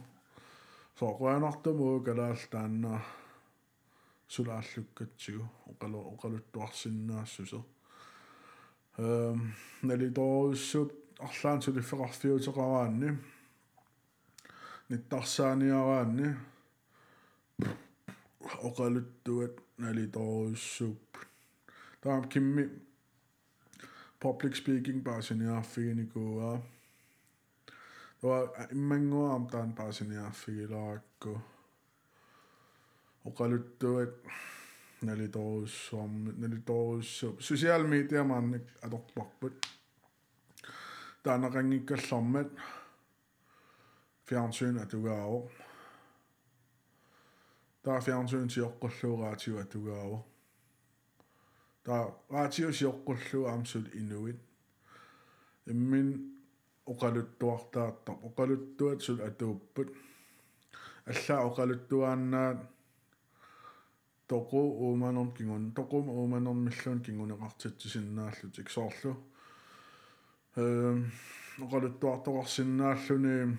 [1.01, 3.01] соқуанартумуу калаалтаанна
[4.35, 7.61] sulaallukkatsigu oqalu oqaluttuarsinnaassuse
[8.99, 9.39] ehm
[9.89, 10.91] nalitorussut
[11.27, 13.09] арлаан сулиффеқарфиутеқараанни
[14.91, 16.29] ниттарсааниараанни
[18.69, 21.11] oqaluttuat naliторуссууп
[22.03, 22.65] таам кимми
[24.20, 26.60] public speaking Barcelona fiinikuaa.
[28.22, 31.42] Tuo immangoa amtaan Barcelona fiilaakku.
[33.26, 34.10] Oqaluttuat
[35.02, 39.66] nalitoruussuarmit nalitoruussu social media maannik atorparput.
[41.24, 42.52] Taanaqanngikkallarmat
[44.26, 45.52] fjernsyn atugaawo.
[47.84, 50.26] Taa fjernsyn til oqqulluuraatigu atugaawo.
[51.90, 54.40] Раатиу сиоққуллуу аамсул инуит
[55.66, 56.08] иммин
[56.86, 59.90] оқалуттуартаартар оқалуттуат сул атууппут
[61.06, 62.60] аллаа оқалуттуааннаат
[64.30, 65.74] тоқу ууманорм кингун.
[65.74, 69.18] Тоқум ууманормиллуун кингунеқартитсиннааллутик соорлу
[70.56, 71.12] эм
[71.58, 73.58] оқалуттуартоқарсиннааллуни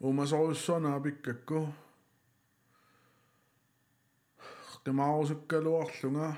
[0.00, 1.72] уумасоруссуанаа пиккакку
[4.84, 6.28] qimaarusukkaloarlunga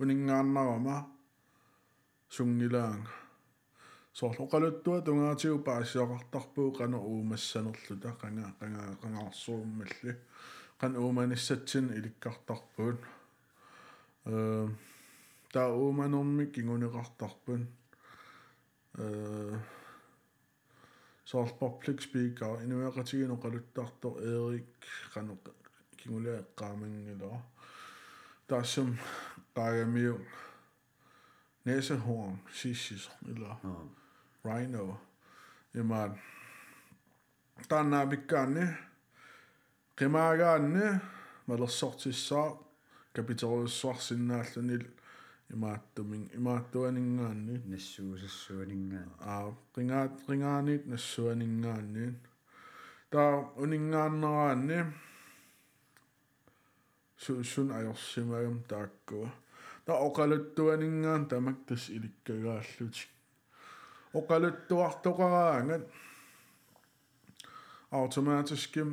[0.00, 0.96] uningaannarama
[2.28, 3.12] sungilaanga
[4.18, 10.12] soorloqaluttua tungaatigu paasiaqartarpuu qanu uumassanerluta qanga qanga qangaarsuummalli
[10.80, 12.98] qan uumanissatsin ilikkartarpuun.
[14.32, 14.68] Э
[15.52, 17.62] таа ууманерми кингунеқартарпун
[18.98, 19.58] э
[21.24, 24.82] соор public speaker инуяқатигинеқалуттартор эрик
[28.50, 28.98] der som
[29.56, 30.14] leger med
[31.64, 33.88] næsehorn, sissis eller mm.
[34.44, 34.94] rhino.
[35.74, 36.10] Jamen,
[37.70, 38.76] der er nabigane,
[40.00, 41.00] rimagane,
[41.46, 42.50] mala sortissa,
[43.14, 44.86] kapitalet svarsinnaallanil,
[45.52, 52.04] imaattuming imaattuaningaanni nassuusussuaningaan aa ringaat ringaanit nassuaningaanni
[53.12, 53.34] taa
[53.64, 54.78] uningaanneraanni
[57.16, 59.28] сун ajorsimagam taakkua
[59.84, 63.10] та оқалуттуанингаан тамак тас иликкагааллутик
[64.14, 65.84] оқалуттуартоқараангат
[67.90, 68.88] автоматиским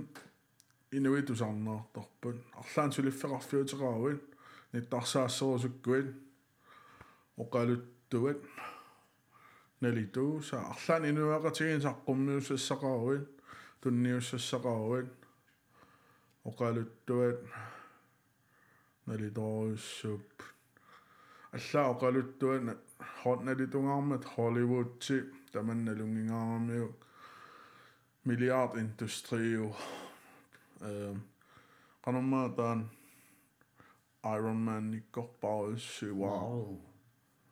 [0.92, 4.20] инуитусарнеэрторпут арлаан сулиффеқарфиутераруин
[4.74, 6.08] ниттарсаассерусуккуит
[7.44, 8.40] оқалуттуат
[9.82, 13.26] налитуу са арлаан инуақатигин саққуммиуссассақаруит
[13.82, 15.12] тунниуссассақаруит
[16.50, 17.40] оқалуттуат
[19.11, 20.43] налиторуссууп
[21.53, 22.77] аллаа оқалуттуана
[23.23, 26.95] хонналитунгаармат холливудти таманналунгингаарамиу
[28.25, 29.75] миллиард индустриу
[30.81, 31.15] э
[32.03, 32.91] канамма таан
[34.23, 36.81] Iron Man никкорпаруссуу вау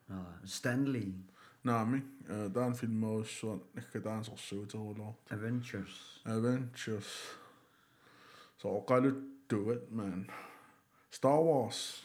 [0.09, 1.13] а Stanley
[1.63, 2.03] наами
[2.53, 5.95] таан филмоуссуа наккатаансорсуутерулоо Avengers
[6.25, 7.11] Avengers
[8.59, 10.29] så оқалуттуат man
[11.10, 12.04] Star Wars,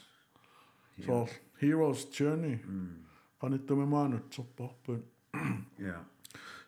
[0.98, 1.06] yeah.
[1.06, 1.28] så
[1.62, 3.04] Heroes Journey, mm.
[3.40, 5.04] kanittumimaan nyt soppappun.
[5.78, 6.00] yeah.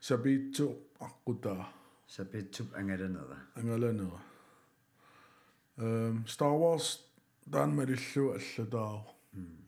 [0.00, 1.72] Sabitsu akkutaa.
[2.06, 3.36] Sabitsu angalanada.
[3.56, 4.18] Angalanada.
[5.78, 7.04] Um, Star Wars
[7.52, 9.00] dan merillu alladaau.
[9.32, 9.58] Mm.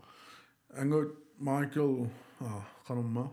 [0.79, 2.07] Angut Michael
[2.41, 3.31] ah, kanumma.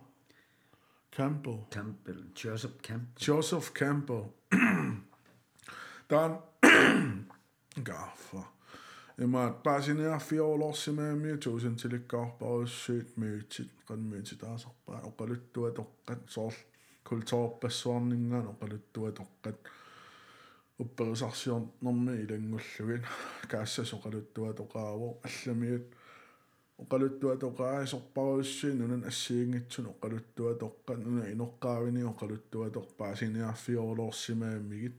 [1.11, 1.57] Campbell.
[1.69, 2.23] Campbell.
[2.35, 3.19] Joseph Campbell.
[3.19, 4.33] Joseph Campbell.
[6.09, 6.37] Dan
[7.87, 8.56] gaffa.
[9.17, 16.55] Таан гафа Има паасинеарфиоолорсимаами туусен тиликкаарпаруссуит миутит qanmiuti taasarpaa oqaluttua toqqat soorl
[17.09, 19.55] kultuorpassuarningaan oqaluttua toqqat
[20.79, 23.07] upperisarsiornermi ilangulluгin
[23.47, 25.85] kaassas oqaluttua toqaavo allamiut
[26.77, 34.97] oqaluttua toqaasorparussiin unan assiingitsun oqaluttua toqqat una inoqqaavini oqaluttua torpaasiniarfiorlorsimaamigit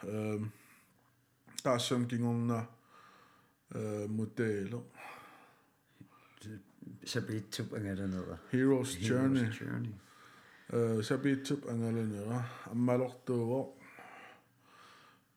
[0.00, 0.52] таал пингортиссималлугу эм
[1.62, 2.68] таассам кингорна
[3.70, 4.84] э модело
[7.06, 9.94] сапитсуп ангаланера Hero's Journey Journey
[10.68, 13.72] э сабитсуп ангаланера аммалортууво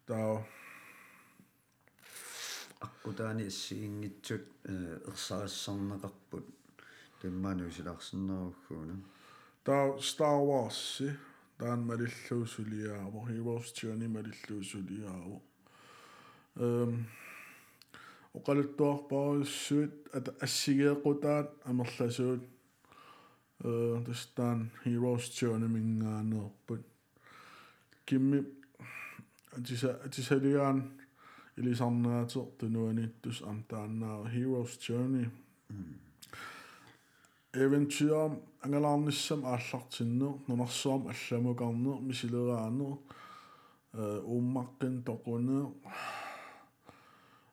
[0.05, 0.45] таа
[2.79, 4.45] аққутаани иссигингитсут
[5.09, 6.45] ерсаассарнеқарпут
[7.21, 8.95] таммаануисиларсиннеруггууна
[9.63, 11.03] таа Star Wars
[11.62, 15.40] таан малиллуусулиааво Hero's Journey малиллуусулиааво
[16.56, 17.06] эм
[18.34, 22.42] оқалуттуарпаруссуит ата ассигеэқутаат амерласуут
[23.64, 26.82] э тастаан Hero's Journey мингаанерпут
[28.06, 28.44] кимми
[29.56, 30.78] атиса атисалигаан
[31.56, 35.30] илисарнаатер тунуанитtus амтааннаа Heroes Journey
[37.53, 38.12] Eventyr
[38.64, 42.96] ангалаарниссам ааллартиннер нунарсуам алламукарнер мисилераанер
[43.92, 45.62] э ууммаққин тоқунеэ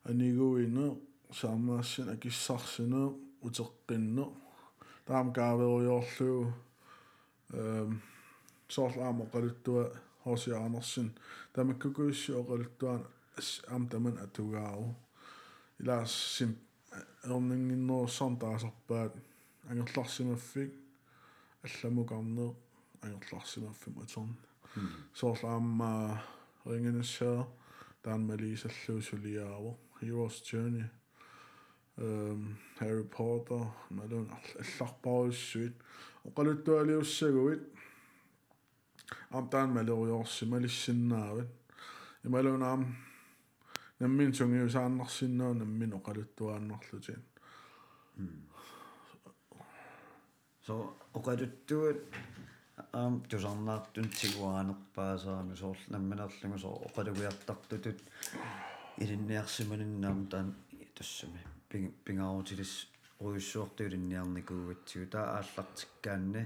[0.10, 0.96] анигуинеэ
[1.40, 3.12] саамаассин акиссарсинеэ
[3.44, 4.28] утеққиннеэ
[5.06, 6.54] таам каавериорлуу
[7.52, 8.02] эм
[8.70, 9.84] соорлаама оқалуттуа
[10.24, 11.12] хосиаарнерсин
[11.54, 13.04] тамаккукуисси оқалуттуан
[13.68, 14.96] ам таман атугаару
[15.80, 16.40] илаас
[19.69, 20.73] сим эрнингиннерсарн таасарпаат ангерларсимаффик
[21.65, 22.55] алламукарнеэ
[23.03, 24.37] ангерларсимаффим аторн
[25.15, 26.23] соорлаамма
[26.65, 27.47] рингинссаа
[28.03, 30.91] таан малисаллуу сулиааво Heroes Journey
[31.97, 35.75] эм Harry Potter малун алларпаруссуит
[36.25, 37.63] оқалуттуалиуссагуит
[39.31, 41.49] ам таан малериорсималиссиннаават
[42.25, 42.97] ималунаам
[44.01, 47.23] наммин сунгиусааннарсиннаа наммин оқалуттуааннарлутин
[50.70, 50.76] so
[51.18, 52.00] оқалуттуат
[53.00, 58.00] аам тусарнаартун тигуаанерпаасаами соорл намминерлугу соо оқалугиартартутут
[59.04, 60.48] илинниарсиманиннаам таан
[60.98, 61.42] тассами
[62.06, 62.74] пингаарутилис
[63.26, 66.44] уиссуортуилинниарникуугатсигу таа ааллартиккаанни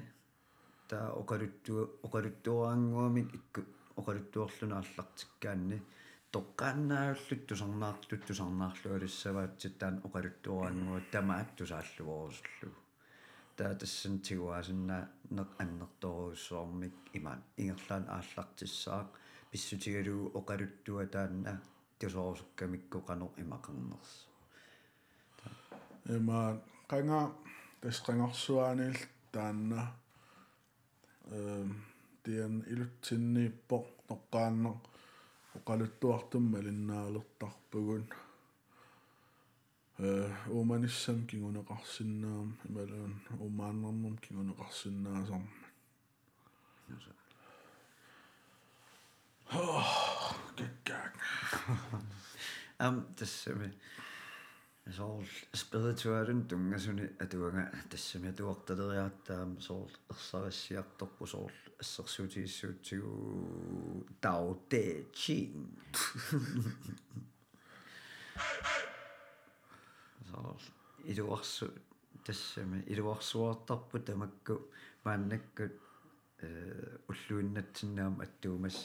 [0.89, 3.61] таа оқалуттуа оқалуттуаангуамик икку
[3.99, 5.78] оқалуттуорлуна ааллартиккаанни
[6.36, 12.82] тоққааннааллут тусарнаарлут тусарнаарлу алиссаваатсит таан оқалуттуаангуа тамаат тусааллуворусуллу
[13.59, 15.03] таа тассан тигуаасиннаа
[15.36, 19.09] неқ аннерторуссуармик имаан ингерлаан ааллартиссаақ
[19.51, 21.53] писсутигалуу оқалуттуа таанна
[21.99, 24.12] тусорусуккамикку қанор имақарнерс
[26.16, 26.41] эма
[26.91, 27.20] қанга
[27.82, 28.97] тасқангорсуаанил
[29.34, 29.82] таанна
[31.39, 31.68] эм
[32.24, 33.78] тиан илутсиннииппо
[34.09, 34.76] тоққааннер
[35.59, 38.05] оқалуттуартумма линнаалертарпугун
[40.00, 45.52] umanissam kingunneqarsinnaam imaluun umaannermum kingunneqarsinnaasarma
[50.58, 51.14] gaggag
[52.86, 53.70] am tassami
[54.98, 55.24] sool
[55.62, 63.14] spirituaalun tungasuni atuanga tassami atuartaleriaattaam sool ersarissiartorpu sool assersuutiissuutigu
[64.22, 64.84] tao te
[65.14, 65.70] ching.
[68.36, 68.88] Hey!
[70.34, 70.61] соол
[71.11, 71.65] илуарсу
[72.25, 74.55] тассами илуарсуартарпу тамакку
[75.05, 75.73] мааннаккут
[76.39, 78.77] э уллуиннатсиннаам аттуумас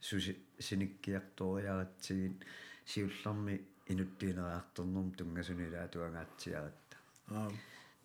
[0.00, 0.32] суси
[0.66, 2.44] синиккиарториаратсигит
[2.84, 3.54] сиулларми
[3.92, 6.96] инуттиинераарторнэрм тунгасунилаа туангаатсиаратта
[7.28, 7.50] аа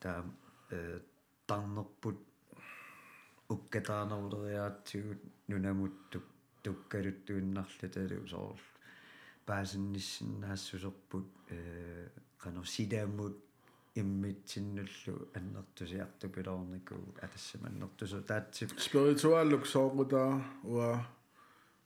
[0.01, 0.21] таа
[0.71, 0.99] э
[1.47, 2.19] тарнерпут
[3.53, 6.25] уккатаанерлериаатсигут нунамуттук
[6.63, 8.59] туккалуттуиннарлу талу соор
[9.47, 12.09] паасинниссиннаассусерпут э
[12.40, 13.36] канер сидааммут
[13.94, 21.06] иммитсиннуллу аннертусиарту пилорнику атассаманнертусу таатсип спиритуааллук соорутаа уа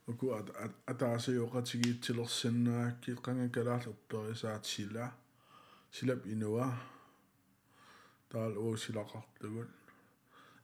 [0.06, 0.32] уку
[0.92, 5.12] атаасиоқатигиитсилерсиннаакки қанга калаал упперисаат сила
[5.92, 6.66] силап инуа
[8.30, 9.70] таал уусилақартугут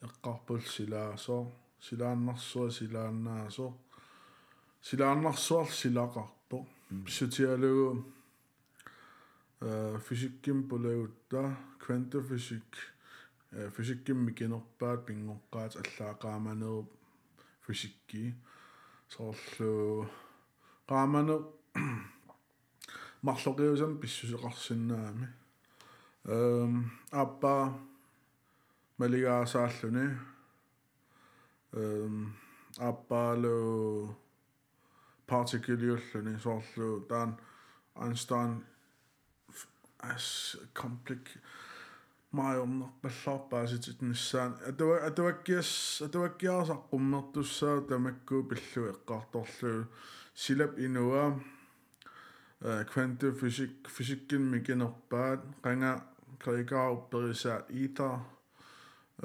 [0.06, 1.42] эққарпул силаасоо
[1.80, 3.70] силааннарсуа силааннаасоо
[4.82, 6.56] силааннарсуар силақарто
[7.04, 8.04] писсутиалугу
[9.61, 12.63] э физикким пулагутта квантофизик
[13.51, 16.89] э физиккимми кинерпаат пингоққаат аллаақааманеруп
[17.65, 18.35] физикки.
[19.07, 20.07] Соорлу
[20.87, 21.53] qaamanu
[23.21, 25.27] марлоқиусам писсусеқарсинаами
[26.25, 27.73] эм аппа
[28.97, 30.17] малигаасааллуни
[31.73, 32.35] эм
[32.77, 34.17] аппаалу
[35.27, 36.37] партикулиуллуни.
[36.39, 37.37] Соорлу таан
[37.95, 38.63] Einstein
[40.03, 41.25] as komplik
[42.31, 49.85] maayorna pallarpaasitit nissaan atawa atawakias e- e e atawakiarasaqummertussaa tamakkuu pillu eqqartorlu
[50.43, 51.25] silap inua
[52.93, 55.91] quantum physics fysikkin mikinerpaat qanga
[56.43, 58.15] qaiqaaruperisaat ether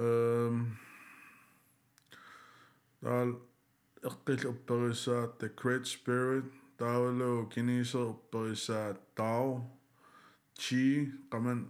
[0.05, 0.57] ehm
[3.05, 3.31] dal
[4.11, 6.45] eqqiluperisaat the great spirit
[6.79, 9.76] taalu kiniiseruperisaat tao
[10.63, 10.83] ti
[11.31, 11.61] qaman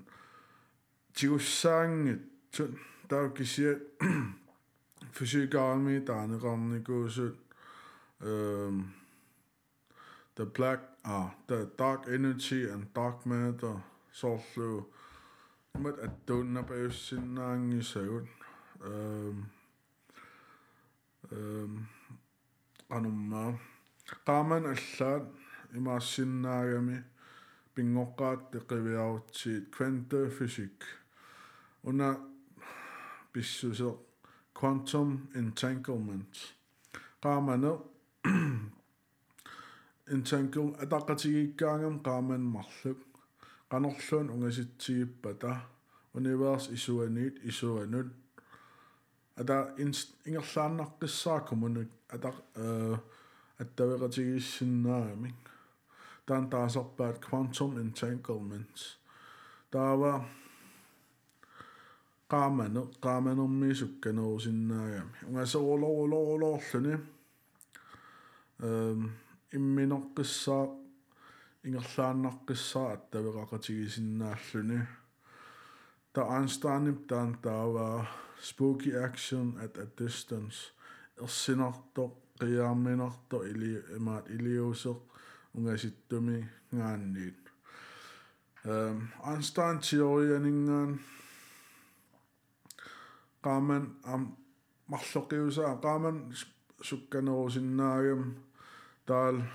[1.17, 2.15] tigussaagngi
[3.09, 3.73] taakkisia
[5.17, 7.37] fysiikaarmi taaneqarnikuusut
[8.31, 8.77] um
[10.35, 13.77] the black ah the dark energy and dark matter
[14.21, 14.71] sollu
[15.85, 18.27] mat at dunna peussinaangi sagut
[18.91, 19.37] um
[21.37, 21.73] um
[22.97, 23.43] anumma
[24.27, 25.25] qaaman allaat
[25.79, 26.97] imaassinnaagami
[27.76, 30.88] пингоққаат теқивиарутсиит quantum physics
[31.84, 32.10] уна
[33.32, 33.98] писсусеқ
[34.60, 36.34] quantum entanglement
[37.24, 37.72] qaamane
[40.14, 43.00] entangle атаққатигиккаангам qaamан марлук
[43.72, 45.52] qanorluun ungasitsигиппата
[46.18, 48.10] univers isuaniit isuanut
[49.42, 52.30] ата ингерлааннаққиссаакумунут ата
[53.62, 55.30] аттавеқатигиссиннаами
[56.29, 58.99] dan taas oppaat quantum entanglements.
[59.71, 60.25] Taava
[62.29, 65.17] qaamanu qaamanermi sukkanerusinnaagami.
[65.29, 66.95] Ungasoorlorulorulorluni
[68.63, 69.05] ehm
[69.57, 70.67] imminorqissaa
[71.65, 74.79] ingerlaannarqissaa attaveqaqatigisinnaalluni.
[76.13, 78.05] Ta Einsteinip dan taava
[78.41, 80.57] spooky action at a distance.
[81.23, 82.05] Ersinorto
[82.41, 84.99] qiyaamminorto ili imaat iliuseq
[85.57, 87.37] yleisittymiään, niin
[88.69, 91.01] ähm, anstansioiningan
[93.41, 93.97] kaamen
[94.87, 96.35] mallokiusaa kaamen
[96.81, 98.35] sukkanuusinnaagam
[99.07, 99.47] taal äh,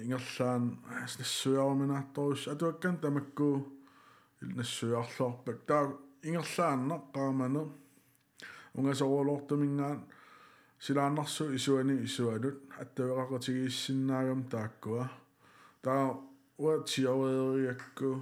[0.00, 0.78] ingallaan
[1.18, 3.80] nassujaarminaattoruus atuakkan tamakku
[4.54, 5.84] nassujaarlorpak taa
[6.22, 7.80] ingallaan no, qaamanu
[8.78, 10.06] ungasoruulortumingaan
[10.79, 15.09] силааннарсу исуани исуалут аттавеқақатигииссиннаагам тааккуа
[15.81, 16.05] таа
[16.57, 18.21] уа тиориакку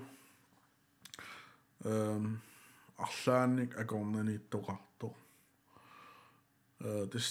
[1.84, 2.42] эм
[2.98, 5.10] арлаанник акорнанииттоқарто
[6.80, 7.28] э this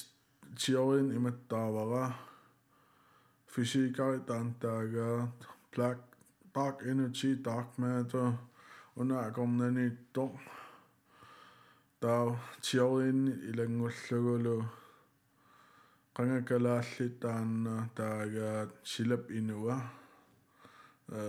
[0.57, 2.15] теорин иматтаавара
[3.49, 5.33] физикари таантаага
[5.73, 5.99] black
[6.55, 8.29] dark energy dark matter
[8.97, 10.27] уна акорнаниитто
[12.01, 14.57] таа теорин илангуллугулу
[16.18, 19.76] qangakalaалli taanna taagaat silap inua
[21.18, 21.24] э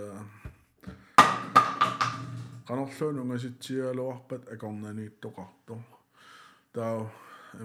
[2.67, 5.75] qanorluun ungasitsиалуарпат акорнанииттоқарто
[6.73, 7.05] таа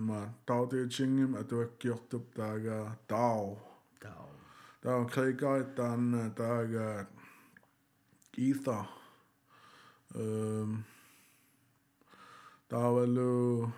[0.00, 0.18] има
[0.48, 2.78] таутиутсингим атуаккиортуп таага
[3.12, 3.46] таа
[4.02, 4.26] таа
[4.82, 6.86] таа крейгай таанна таага
[8.48, 8.84] ether
[10.24, 10.84] эм
[12.68, 13.72] таавалу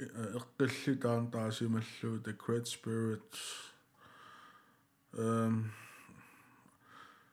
[0.00, 3.40] эққилли таан таасималлуу the great spirits
[5.12, 5.72] эм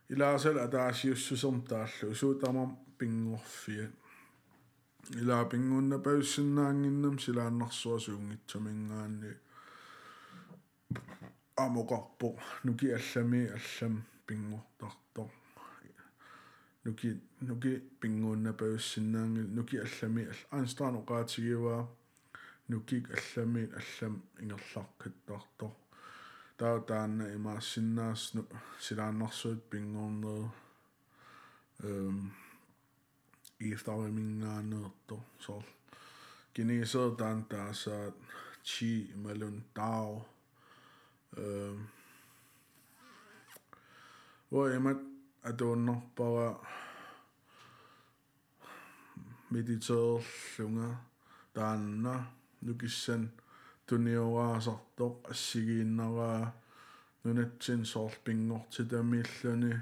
[0.09, 3.93] илаасал атаасиуссусерм тааллу суутамам пингорфиат
[5.21, 9.31] илаа пингуунна пауссиннаангиннам силааннарсуа суунгитсамингаанни
[11.55, 12.29] амоқарпо
[12.65, 15.29] нуки аллами аллам пингортартор
[16.83, 21.87] нуки нуки пингуунна пауссиннаанги нуки аллами аанстаан оqaатигиваа
[22.69, 25.71] нукик аллами аллам ингерларқиттартор
[26.57, 28.41] таа таанна имаассиннаасну
[28.85, 30.51] силааннарсуут пингорнеру
[31.79, 32.17] эм
[33.59, 35.63] иифтавимингаанерто сор
[36.53, 38.15] кинисер таан таасаат
[38.63, 38.89] чи
[39.23, 40.25] малун таа
[41.37, 41.77] эм
[44.51, 44.99] воемат
[45.49, 46.49] атууннарпара
[49.51, 50.89] медитеерлунга
[51.53, 52.15] таанна
[52.61, 53.23] нукиссан
[53.87, 56.53] туниораасартоq ассигииннараа
[57.23, 59.73] нунатсин соорл пингортитамииллани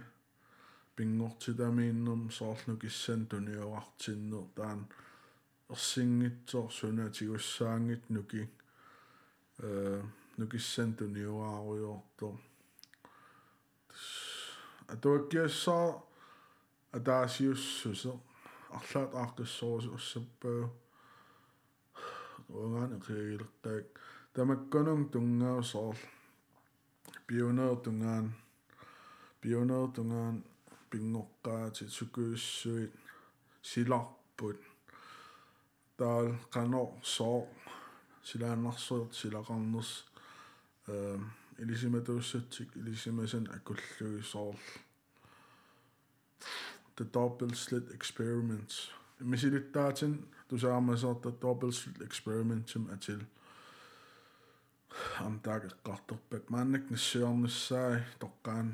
[0.95, 4.87] пингортитамииннерм соорлну киссан туниорартиннер таан
[5.69, 8.49] ерсингитсоор сунатигуссаангит нуки
[9.59, 10.01] э
[10.37, 12.27] нукиссан туниорааруйорто
[14.93, 15.87] атуаккиассаа
[16.97, 18.13] атаасиуссусе
[18.77, 20.69] арлаат аақкиссорусу уссаппаа
[22.49, 23.85] угаан кигилертаак
[24.33, 25.97] тамаккунун тунгаусоор
[27.27, 28.33] пионер тунгаан.
[29.41, 30.43] Пионер тунгаан
[30.89, 32.93] пингоққаати сукуиссуит
[33.61, 34.59] силарпут.
[35.97, 37.47] Таал канор соо
[38.23, 39.91] силааннарсуут силақарнерс
[40.87, 41.17] э
[41.57, 44.55] илисиматууссатсик илисимасан акуллуги соор
[46.97, 48.89] the double slit experiments.
[49.19, 53.21] Мисилиттаатин тусаамасоорта double slit experimentum атил
[55.27, 58.67] амтаагеққарторпак мааннак нассиорнссаи тоққаан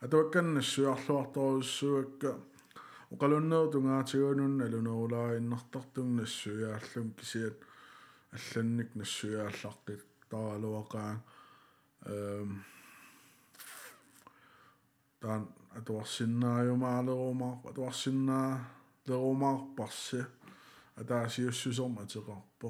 [0.00, 2.30] атуаккан нассуарлуарторуссуакка
[3.14, 7.56] оқалуннер тунгаатигунун алунерулааиннартартун нассуяаллун кисиат
[8.36, 11.12] алланник нассуяаллаққит таалуақаа
[12.14, 12.64] эм
[15.20, 15.42] таан
[15.78, 18.50] атуарсиннааюмаалерумаа атуарсиннаа
[19.06, 20.37] лерумаарпарси атаасиуссусорма
[20.98, 22.68] атеқарпо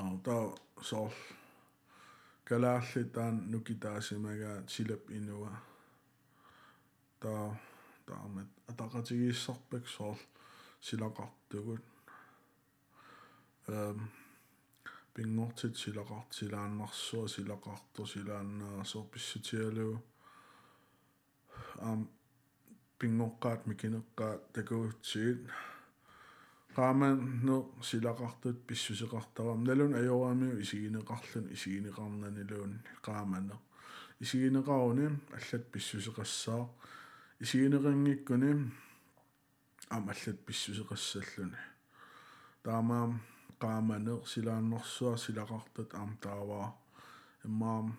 [0.00, 0.44] аа таа
[0.88, 1.14] соор
[2.48, 5.52] калаалли таан нукитаасимага силап инуа
[7.22, 7.44] таа
[8.06, 10.18] таамат атақатигииссарпак соор
[10.86, 11.84] силақартугут
[13.68, 13.98] эм
[15.14, 19.90] пингортит силақарт силааннарсуа силақарту силааннаасоо писсутиалу
[21.88, 22.00] ам
[22.98, 25.40] пингоққаат микинеққаат такуутсигит
[26.76, 33.54] ну силақартут писсусеқартарам налун ajoramiu исигинеқарлун исигинеқарнанилуун qaamane
[34.20, 35.06] исигинеқаруни
[35.36, 36.68] аллат писсусеқассаа
[37.40, 38.70] исигинеқингиккуни
[39.90, 41.60] ам аллат писсусеқассаллуни
[42.62, 43.20] таамаам
[43.60, 46.68] qaamane силааннэрсуа силақартут аам тааваа
[47.44, 47.98] иммаам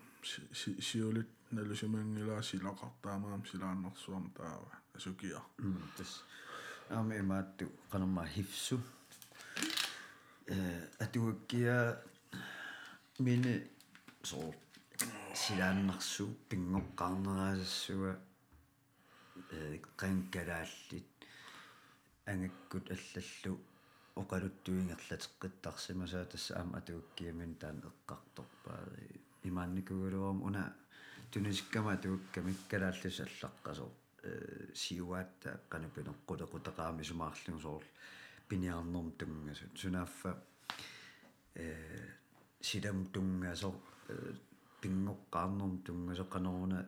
[0.88, 4.72] сиулит налусимангила силақартаамаам силааннэрсуам таава.
[4.96, 5.40] Асукиа
[5.96, 6.24] тас
[6.90, 8.80] аами маатту канамма хивсу
[10.46, 12.02] э атуаккиа
[13.18, 13.70] мини
[14.22, 14.36] со
[15.34, 18.12] силааннарсу пингоққарнераасассуа
[19.50, 21.14] э qankalaallit
[22.26, 23.60] ангаккут аллаллу
[24.20, 28.80] оқалуттуингерлатеққиттарсимасаа тасса аама атуаккиамин таан эққарторпаа
[29.48, 30.62] имаанникугулуарам уна
[31.32, 33.90] тунисиккама тууккамиккалааллис аллаққасоо
[34.74, 37.88] сиуаатта канапинеққулеқутеқаами сумаарлугу соорл
[38.48, 40.42] пиниарнерм тунгасут сунаффа
[41.54, 41.66] э
[42.60, 43.74] сидам тунгасо
[44.80, 46.80] пингоққарнерм тунгасо қанеруна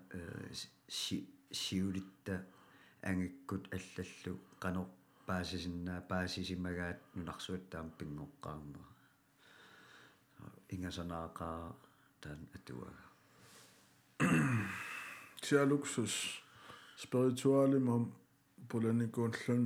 [0.88, 2.44] си сиулитта
[3.02, 4.86] ангиккут аллаллу қанер
[5.26, 8.84] паасисиннаа паасисимагаат нунарсуаттаам пингоққарнера
[10.74, 11.74] ингасанаақаа
[12.20, 13.06] таан атуага
[15.46, 16.45] Sialuxus
[17.02, 18.04] spiritualimam
[18.68, 19.64] pulanikууллун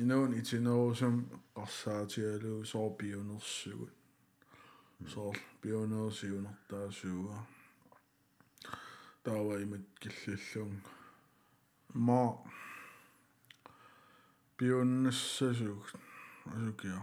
[0.00, 1.16] инаун итинерусам
[1.56, 3.94] qarsaatialu soo pionersugut
[5.12, 7.36] soo pionersiunartaasuuga
[9.24, 10.74] taava imat killillung
[12.06, 12.20] ma
[14.56, 15.90] pionnassasugut
[16.54, 17.00] asukia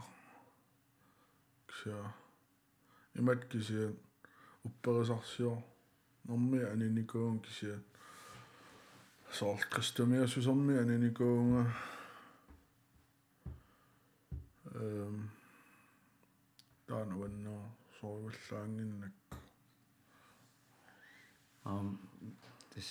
[1.68, 2.00] ksia.
[3.20, 3.88] Imat kisia
[4.66, 5.58] upperisarsior
[6.28, 7.39] normi aninikuun
[9.36, 9.48] kisia
[10.28, 11.64] soortristumia aninikuunga
[14.76, 15.18] эм
[16.88, 17.66] таануаннаа
[18.00, 19.16] соорваллаангиннак
[21.66, 21.88] ам
[22.72, 22.90] тэс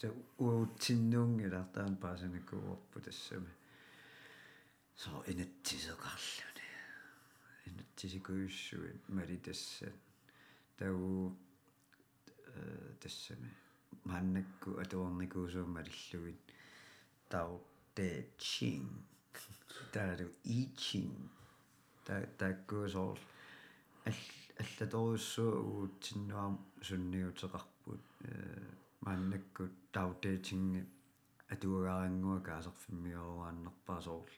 [0.00, 0.08] тэ
[0.38, 3.52] уутсиннуунгилартаан паасаникууорпу тассами
[4.96, 6.66] со инаттисеқарлуни
[7.68, 9.96] инаттисикуйуссуит мали тассат
[10.78, 11.36] тау
[12.56, 13.50] э тассами
[14.04, 16.40] маннакку атуорникуусуумма лиллугит
[17.28, 17.60] тау
[17.94, 18.88] тэ чин.
[19.92, 21.12] Таару ичин
[22.04, 23.18] та таккуусоор
[24.08, 24.18] ал
[24.62, 26.54] аллаторуссуу уутсиннуам
[26.88, 28.26] сунниутеқарпут э
[29.06, 30.80] маннакку тау тэчинги
[31.54, 34.36] атуагаарангуа каасерфиммиоруааннерпаа соорл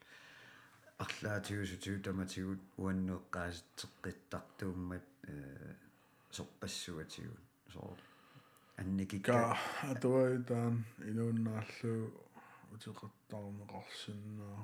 [1.04, 5.34] арлаатиусутиу таматигут уаннуэккааситеққиттартууммат э
[6.36, 7.44] сорпассуатигут
[7.74, 8.04] соорл
[8.80, 9.56] анникикка
[9.92, 10.74] атуаитаан
[11.10, 11.94] инууннаарлу
[12.74, 14.58] утеқартарнеқарсиннаа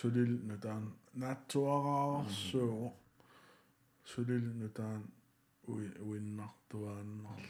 [0.00, 0.84] сулил нутаан
[1.20, 2.92] наатсуараарсуу
[4.12, 5.02] сулил нутаан
[5.72, 7.44] уи уиннартуааннар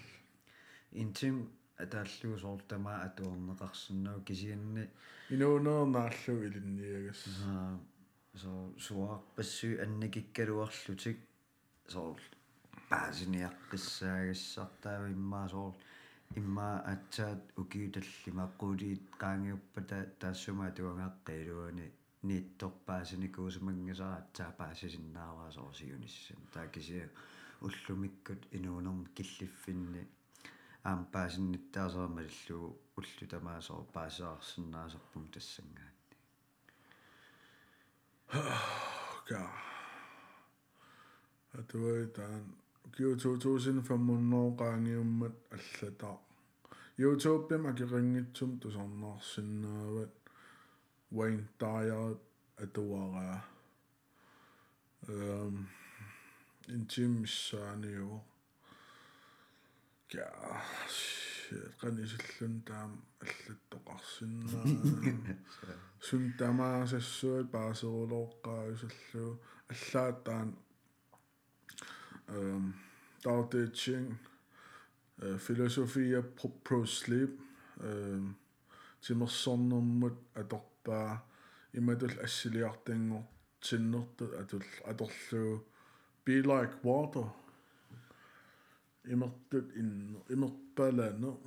[1.03, 1.37] интим
[1.85, 4.85] атааллуу соортамаа атуорнеқарсиннау кисианни
[5.35, 7.79] инуунернааллу илинниагас аа
[8.41, 11.19] so суарпассуи анникиккалуарлутик
[11.95, 12.21] соор
[12.93, 15.75] паасиниаққиссаагассартаава иммаа соор
[16.41, 21.87] иммаа атсаат укиуталлимаққулиит qaangiuppata таассума туангааққилуани
[22.29, 27.07] ниитторпаасиникуусумангасара атсаа паасисиннааваа соорсиунissam таакисиа
[27.67, 30.03] уллумиккут инуунерм киллиффинни
[30.91, 32.67] аам паасинниттаасерма лиллуу
[32.99, 35.93] уллу тамаасоо паасаарсиннаасерпум тассангаанни
[39.29, 39.41] ка
[41.61, 42.62] атуаитаан киу
[42.99, 46.19] 2500 qaangiummat аллатаа
[47.03, 50.13] YouTube-пим акерингитсум тусарнаарсиннаават
[51.17, 52.17] Wayne Dyer
[52.65, 53.39] атуараа
[55.09, 55.69] эм
[56.69, 58.21] интимсааниу
[60.13, 60.29] я
[61.81, 64.65] канисиллун таам аллаттоқарсиннаа
[66.01, 66.25] сун
[72.29, 72.63] øh,
[73.23, 74.21] Tao Te Ching,
[75.23, 77.31] øh, äh, Philosophia pro, pro Sleep,
[77.81, 78.35] ähm,
[79.01, 81.19] Timmer Sonnermut, Adorba,
[81.73, 83.25] Imadul Assiliartingo,
[83.61, 85.61] Tinnertut, Adul, Adorlu,
[86.25, 87.35] Be Like Water,
[89.05, 91.41] Imertut in, Imertbalano,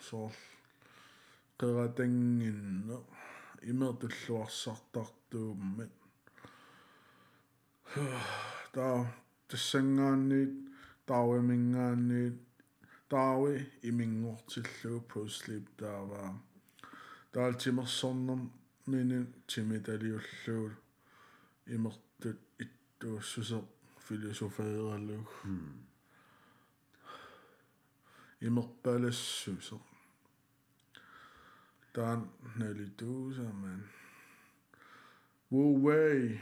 [0.00, 0.32] so
[1.58, 3.06] Qeratangino,
[3.62, 5.90] Imertulluarsartartuummit.
[8.74, 9.21] Der
[9.52, 10.52] тассангаанниит
[11.08, 12.38] таавимингаанниит
[13.12, 13.54] таави
[13.88, 16.30] имингортиллуу пуслип тааваа
[17.34, 18.40] таалтимерсорнер
[18.90, 19.18] мини
[19.50, 20.70] тимиталиуллуу
[21.74, 23.66] имертут иттууссусеқ
[24.06, 25.28] философеералуг
[28.48, 29.82] имерпалассусеқ
[31.94, 32.20] таан
[32.58, 33.82] налитуусаман
[35.52, 36.40] Wu Wei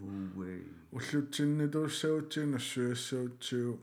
[0.00, 3.80] Ullutsinni tuussautsin, syössautsiu.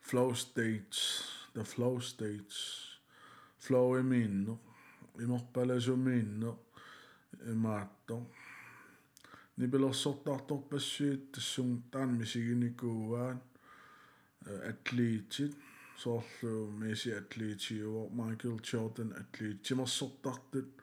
[0.00, 1.24] Flow states,
[1.54, 2.88] the flow states.
[3.58, 4.58] Flow i minno.
[5.20, 6.58] I morpale su minno.
[7.46, 8.30] I maatto.
[9.56, 13.42] Nipilossortartorpassiit tassuntaan misiginikuugaan.
[14.46, 15.56] Eh, Atleetit.
[15.96, 20.77] Sorlu misi atleetiuor Michael Jordan atleetimersortartut.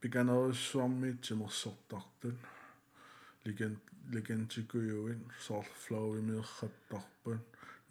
[0.00, 2.34] pikanerissuarmiit timersortartut
[3.44, 3.76] legend
[4.12, 7.40] legentikujuin soor flow imierrattarpun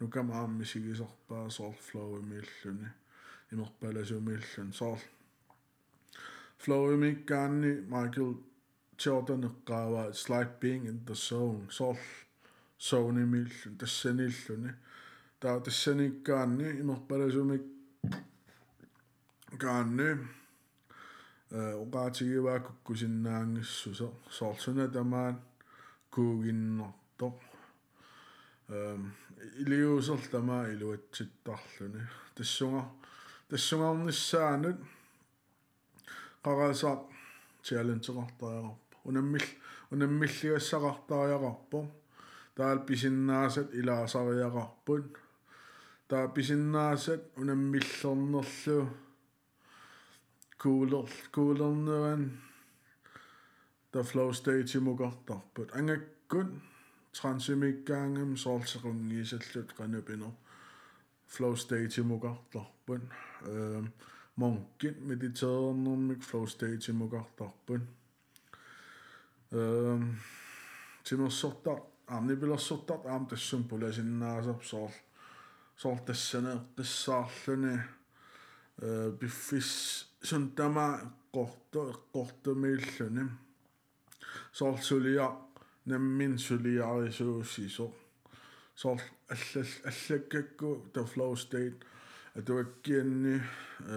[0.00, 2.88] nukam aammisigисарпаа soor flow imiilluni
[3.52, 4.98] имерпаласумииллун soor
[6.58, 8.34] flow imikkaanni Michael
[9.04, 11.96] Jordan eqqaava it's like being in the zone soor
[12.78, 14.72] zone imiillun tassanilluni
[15.40, 17.64] taa tassanikkaanni имерпаласумик
[19.58, 20.08] kaanni
[21.83, 25.35] oqaatigiwaa kukkusinnaangissuso soorsuna tamaan
[26.13, 27.35] kuuginnertoq
[29.63, 32.01] iliuuserl tamaa iluatsittarluni
[32.35, 32.83] tassunga
[33.49, 34.79] tassungarnissaanut
[36.43, 36.91] qarasa
[37.65, 39.47] challenge-qartariaqarpa unammill
[39.93, 41.79] unammillaгассақартариақарпо
[42.55, 45.05] таал писиннаасат илаасариақарпут
[46.09, 48.79] таа писиннаасат унаммиллернерлу
[50.60, 52.30] cooler coolernuan
[53.92, 56.48] the flow state imugартарпут ангаkkun
[57.16, 60.32] transimikkaangam soorsequngiisallut qanupiner
[61.34, 63.02] flow state imugартарпут
[63.46, 63.82] э
[64.36, 67.82] монкит медитеернэрмик flow state imugартарпут
[69.50, 69.98] э
[71.04, 74.92] тимерсортар аамни пилерсортар аам тассум пуласиннаасап соор
[75.76, 77.74] соор тассанеэ қиссаарлүни
[78.78, 79.72] э биффис
[80.28, 83.24] суntama eqqortu eqqortumiilluni
[84.58, 85.26] soorsulia
[85.86, 87.86] nammin suliarisuussiso
[88.80, 89.00] soor
[89.34, 91.78] allal allakkakku the flow state
[92.38, 93.34] atuakkianni
[93.94, 93.96] э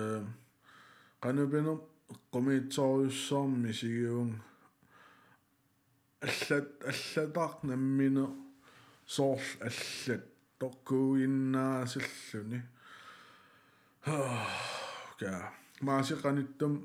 [1.22, 1.78] qanupiner
[2.14, 4.34] eqqumiitsorussarmi sigiung
[6.28, 8.26] аллат аллатақ наммине
[9.16, 10.26] соорл аллат
[10.60, 12.60] торкуиннаасиллуни
[15.20, 15.34] ка
[15.81, 16.83] maasiqanittum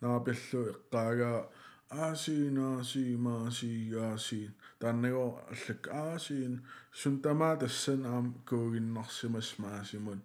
[0.00, 1.48] naapillu iqqaagaa
[1.90, 6.62] aasiin aasiin maasiin aasiin taannagoo allak aasiin
[6.92, 10.22] suntamaa tassan aam kuuginnarsimas maasimun.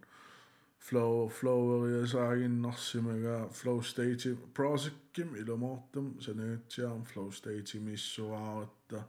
[0.79, 9.03] Flow floweriasaaginnarsimagaa flow state prosikkim ilumortum sanuutsiaam flow state missuaawatta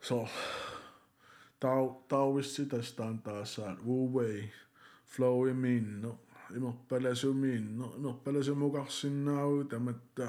[0.00, 0.28] so
[1.60, 4.48] tau tau vissi tästä antaa saan wu way
[5.06, 6.18] flow minno no.
[6.57, 10.27] имерпаласумиинне имерпаласумуқарсинаау таматта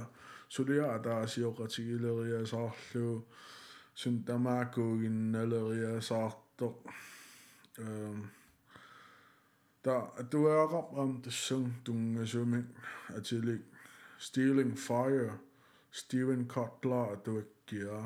[0.49, 3.17] сулиа таасиоқатигилериасаарлуу
[3.95, 6.69] сун тамаакуугинналериасаарто
[7.79, 8.31] эм
[9.83, 12.67] та атуаақап ам тассун тунгасумик
[13.17, 13.63] атилик
[14.19, 15.39] stealing fire
[15.93, 18.01] Steven Kotler атуаккиа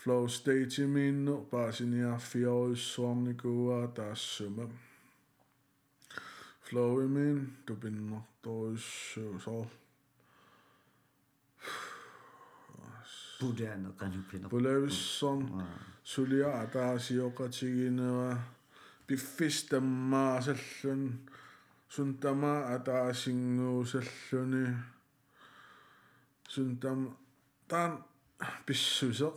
[0.00, 1.46] flow state minno
[6.71, 7.57] Slowly, man.
[7.67, 9.65] Du binder dog så.
[13.39, 14.49] Buddhaerne renupender.
[14.49, 15.63] Bulavisong.
[16.03, 18.37] Sulia ada siokratikine.
[19.07, 21.29] Bifistama asallun.
[21.89, 24.67] Sundama ada asingu salluni.
[26.47, 27.17] Sundam.
[27.69, 27.97] Dan
[28.65, 29.31] pissuser.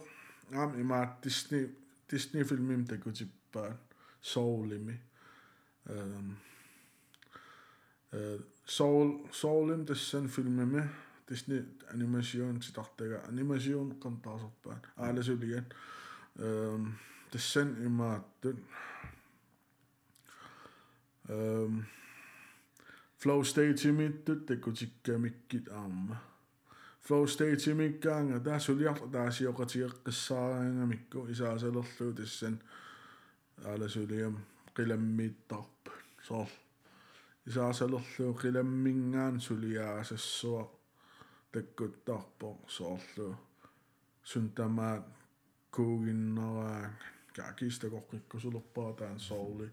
[0.52, 1.66] Am ima Disney
[2.10, 3.78] Disney filmim der går til børn.
[4.20, 4.92] Sovlimi.
[5.90, 6.16] Øhm.
[6.18, 6.36] Um,
[8.76, 10.82] soul soulim tassan filmimi
[11.28, 11.62] Disney
[11.94, 15.66] animation sitartaga animation qantaasarpaat aalasuligan
[16.46, 16.82] ehm
[17.32, 18.58] tassan imaattut
[21.34, 21.74] ehm
[23.22, 26.16] flow state imittut takutikkamikit aamma
[27.06, 32.56] flow state imikkaanga taasuliarla taasiоqatigeqqissaarangamikku isaasalerluu tassan
[33.70, 34.34] aalasuliam
[34.76, 35.82] qilammiittarp
[36.28, 36.48] soor
[37.48, 40.62] исаасалерлуу қиламмингаан сулиаасассуа
[41.52, 43.28] таккуттарпо соорлу
[44.30, 45.04] сунтамаат
[45.74, 46.92] куугиннераан
[47.36, 49.68] какистакоққиккусулерпаа таан соорли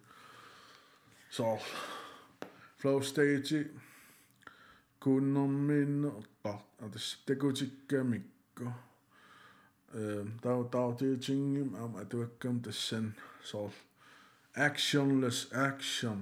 [1.38, 1.62] соор
[2.80, 3.60] flow stage
[5.04, 6.12] kunnermin
[6.44, 8.68] tar atas takutikkamikku
[10.00, 13.06] ehm tau tau tiitingim am atuakkam tassan
[13.50, 13.74] soor
[14.68, 16.20] actionless action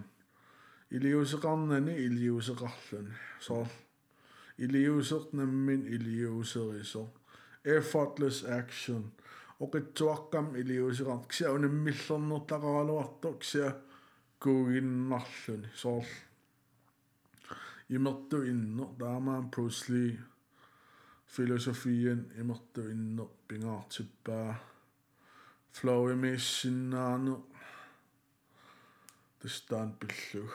[0.91, 3.15] iliuseqarnani iliuseqarluni
[3.47, 3.67] soor
[4.59, 7.03] iliusertnammin iliuseriso
[7.65, 9.03] effortless action
[9.65, 13.69] oqitsuaqqam iliuseqart ksia unammillernertaqaraluartu ksia
[14.43, 16.07] kuuginnarluni soor
[17.97, 20.19] imertu inno taamaan Bruce Lee
[21.27, 24.55] filosofien imertu inno pingaartippaa
[25.77, 27.35] flow emissinnaanu
[29.39, 30.53] тастаан пиллуг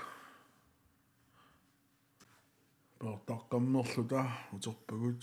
[2.98, 4.22] портаққаммерлута
[4.52, 5.22] утерпагут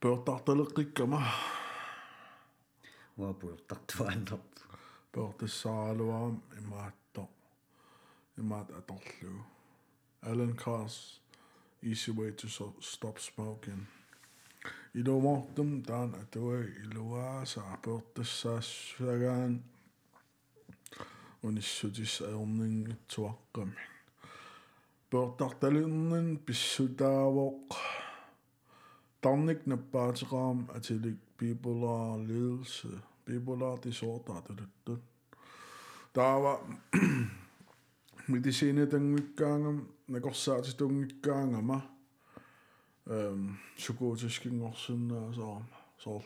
[0.00, 1.20] портарталеққиккама
[3.16, 4.52] уа пуертартуааннерт
[5.12, 7.22] портассааралуарам имаатто
[8.36, 9.44] имаат аторлугу
[10.26, 11.18] Alan Carr's
[11.82, 12.46] Easy Way to
[12.80, 13.86] Stop Smoking.
[14.94, 19.62] Илумортум таан атуа илуааса портассаассагаан
[21.42, 23.93] униссутис аернингитсуаққами
[25.13, 27.69] портарталернин писсутаавоқ
[29.21, 32.91] тарник наппаатеқарам атилик bipolar lidelse
[33.25, 35.01] bipolar disorder тулуттут
[36.13, 36.59] таава
[38.27, 41.81] медицине тангиккаангам накорсаатитунгиккаангама
[43.05, 46.23] эм сукуутискингорсиннаасаарма соор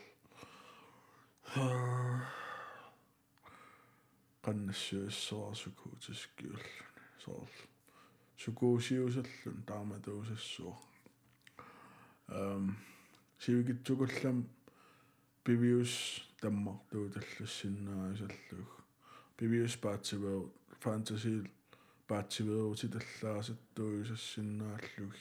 [4.45, 6.73] qannassiussora sukuutiskiulluni
[7.23, 7.53] soorl
[8.42, 10.74] sukuusiusallun taamatuusassuo
[12.40, 12.64] эм
[13.42, 14.38] сивигитсукуллам
[15.44, 15.92] пивиус
[16.40, 18.70] таммартууталлассиннаасаллуг
[19.36, 20.42] пивиус паатсивеу
[20.82, 21.40] фантасил
[22.08, 25.14] паатсивеути таллаасаттуисассиннааллуг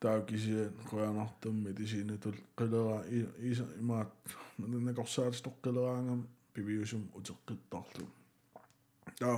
[0.00, 3.04] таакисиан қуянартумми тисинатул қилера
[3.80, 4.12] имаат
[4.58, 7.10] накорсаатстоққилераангам пивиусум
[9.20, 9.36] Ja,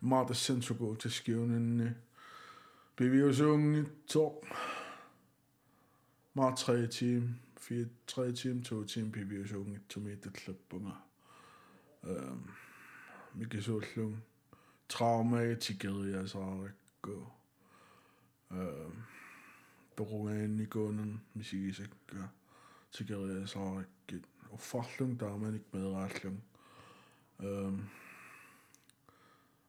[0.00, 1.96] Marta Sensugo til skivnen.
[3.00, 4.44] BVO's unge, to.
[6.34, 11.06] Mart 3 team, 4 3 team, 2 team, BVO's unge, tomato klubbunger.
[12.02, 12.50] Um,
[13.34, 14.22] Mikke Sotlung.
[14.88, 17.26] Trauma, Tigerias Arikko.
[18.50, 19.02] Um,
[19.96, 21.90] Beruan i gunden, Misikisik.
[22.92, 24.26] Tigerias Arikko.
[24.50, 26.42] Og farlung, der er man ikke med retlung.
[27.38, 27.88] Um,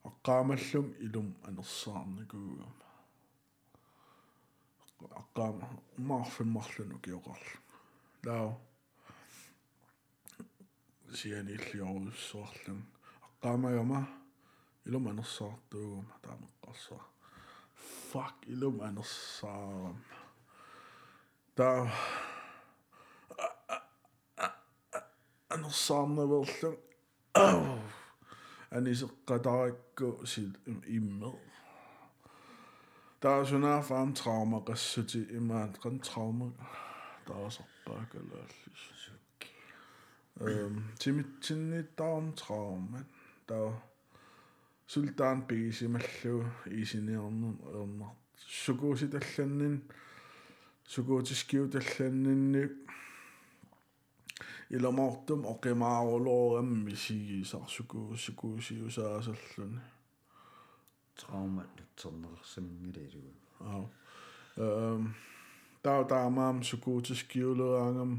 [0.10, 2.74] аққаамаллум илум анерсаарникуугам
[5.22, 5.68] аққаама
[5.98, 7.60] марфиммарлуну киоқарлу
[8.26, 8.58] лаа
[11.18, 12.82] сианиллиоруссуарлун
[13.28, 14.02] аққаамагама
[14.86, 17.04] илум анерсаартуугама таамеққарсаа
[18.10, 19.98] fuck илум анерсаарам
[21.56, 21.92] таа
[25.50, 26.78] анерсаарнаверлун
[28.74, 31.34] Anis Qadarik gå sit imad.
[33.22, 36.46] Der er sådan her fra en trauma, der sidder i mig, en trauma,
[37.28, 38.56] der er så bakkelærlig.
[40.42, 43.04] Øhm, Timmy Tinny, der er en trauma,
[43.50, 43.90] der er
[44.86, 48.16] Sultan Bisi, man slår i sin ærmer.
[48.36, 48.96] Så går
[55.54, 59.82] оқимаарулоорамми сигисарсукуусикуусиусаасаллуни
[61.16, 63.86] травма лутсернерсамингилалуга аа
[64.58, 65.16] эм
[65.84, 68.12] таа таамаам сукуутискиулераангам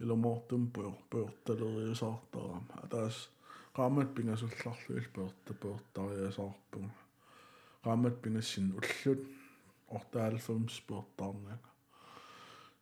[0.00, 3.16] иламаортум пуер пуерталериусаартарам атаас
[3.76, 6.90] qaammat pingasullarluil puerta puertariasarpung
[7.84, 9.22] qaammat pingassin ullut
[9.96, 11.73] ortaalfums puertaarnaga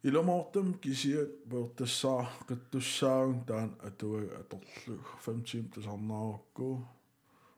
[0.03, 6.85] иломоортум кисиат буертассаа қиттуссаагун таан атуага аторлу 50 тасарнаарукку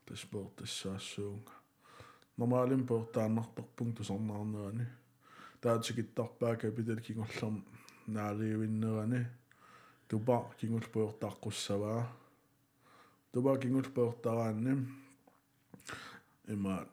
[0.06, 1.52] тас буертассаассуунга
[2.36, 4.86] нормалим буертааннартарпун тусарнаарнерани
[5.64, 7.64] таатикиттарпаа капитал кингорлерм
[8.06, 9.26] наалиуиннерани.
[10.08, 12.06] Тупа кингул буертааққуссаваа
[13.32, 14.86] тупа кингул буертараанни
[16.48, 16.86] има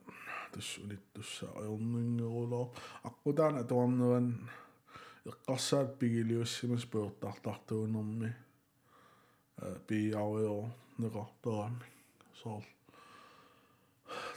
[0.54, 2.72] тас униттусса аернингерулоо
[3.04, 4.50] аққутаана туарнеран
[5.30, 8.30] эққарсаат пигилиуссимас пуертартартуунэрми
[9.62, 10.70] э биауио
[11.02, 11.86] неқартарами
[12.42, 12.64] соор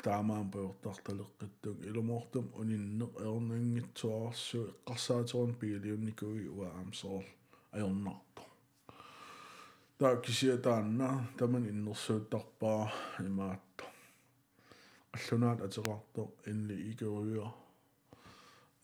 [0.05, 7.25] таамаан пуертарталеққиттук илумортум униннеқ эрнангитсуарсу эққарсаатерун пигилиунникуи уаам соор
[7.73, 8.43] ajornartu
[9.99, 11.09] таа кисиатаанна
[11.39, 12.83] таман иннерсууттарпаа
[13.29, 13.85] имаатто
[15.17, 17.49] аллунаат атеқарто инли игеруйуа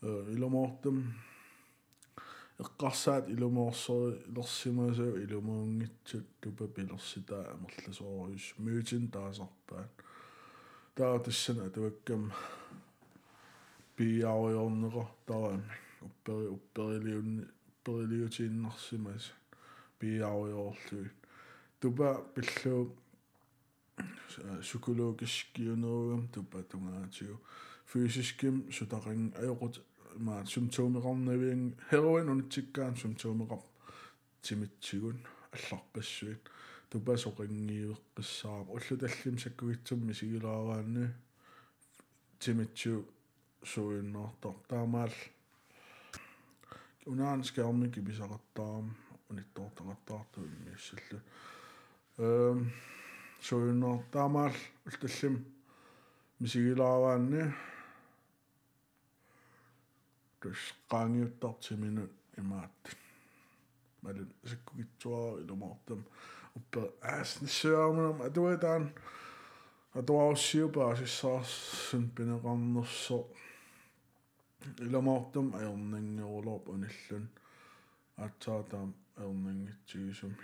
[0.07, 0.97] э илумортум
[2.63, 9.91] эққарсаат илумоорсори илерсимасуу илумуунгитсут тупа пилерситаа амерласоориус мюутин таасарпаат
[10.95, 12.23] таа тассана туаккам
[13.95, 15.75] пиауйорнеқо тарами
[16.07, 19.25] уппери упперилиунни упперилиутииннарсимас
[19.99, 21.09] пиауйоорлуи
[21.79, 22.83] тупа пиллуу
[24.61, 27.35] psykologiskionogum tuppa tungaatigu
[27.89, 29.75] fysiskим sutaqing ajoqut
[30.17, 33.61] maat symptomeqarnaviing heroin unitsikkaan symptomeqar
[34.41, 35.19] timitsigun
[35.55, 36.49] алларпассуит
[36.89, 41.07] тупа соқингиуэққиссаам уллу таллим саккугитсумми сигилаараанни
[42.39, 43.05] тимитсу
[43.63, 45.13] суиннартар таамаал
[47.05, 48.91] унаан скарми кибисақаттарам
[49.29, 51.19] униттоортақаттаарту иммиуссаллу
[52.17, 52.71] эм
[53.39, 54.55] суиннер таамаал
[54.85, 55.45] улталлим
[56.39, 57.53] мисигилаараанни
[60.41, 60.61] тус
[60.91, 62.03] qaangiuttartiminu
[62.41, 62.81] imaat
[64.03, 66.01] малун саккугитсуара илумаартам
[66.57, 66.81] уппа
[67.15, 68.83] аас нссуармунам атуатаан
[69.99, 73.19] атуаруссиупаа сиссаарсун пинеқарнерсо
[74.85, 77.25] илумаартам аернангеорлорп униллун
[78.23, 78.89] аатсаатаам
[79.21, 80.37] аернангитсигисуми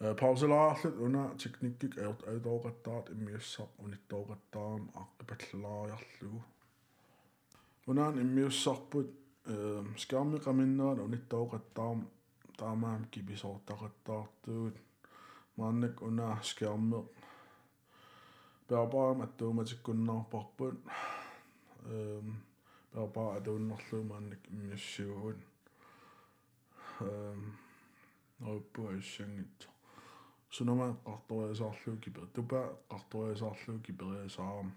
[0.00, 6.40] э паусалаарлут уна техниккик аерт аутооқаттаат иммиуссаа униттооқаттаарам аққипаллалаариарлугу
[7.88, 9.08] унаан иммиуссарпут
[9.46, 12.00] э скарми qaminnерат униттооқаттаарам
[12.60, 14.76] таамаам киписоортақаттаартуут
[15.56, 17.00] мааннак унаа скиарме
[18.68, 20.76] пеапаам аттууматиккуннаарпарпут
[21.94, 22.26] эм
[22.92, 25.40] пеапаа атууннерлуу мааннак иммиссиугут
[27.00, 27.40] эм
[28.40, 29.68] нойппуассангит
[30.50, 32.60] сунома qartoriasaarluu kiper tupa
[32.90, 34.70] qartoriasaarluu kiperiasaaram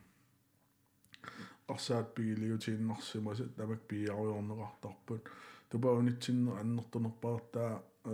[1.72, 5.30] qarsaat pigiliutiinnersimasi tamak piiaruyorneqartarput
[5.69, 7.72] tupa unitsinner annertunerpaartaa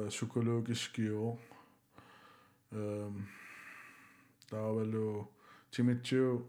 [0.08, 1.40] psykologiskiu
[2.80, 3.16] ehm
[4.50, 5.34] taavalu
[5.72, 6.48] timitsu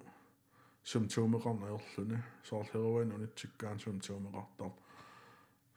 [0.84, 4.70] symptomeqarnaerluni soorleruan unitsikkaan symptomeqartar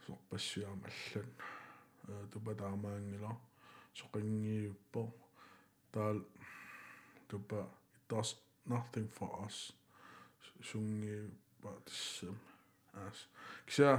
[0.08, 3.36] sorpassiaam allan tupa taamaangila
[3.94, 5.02] soqingiuppo
[5.92, 6.20] taal
[7.28, 7.62] tupa
[7.96, 8.30] it does
[8.66, 9.81] nothing for us
[10.70, 11.16] sungi
[11.62, 12.36] patissam
[12.94, 13.18] as
[13.66, 13.90] kisa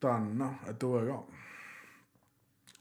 [0.00, 1.16] taanna atuaga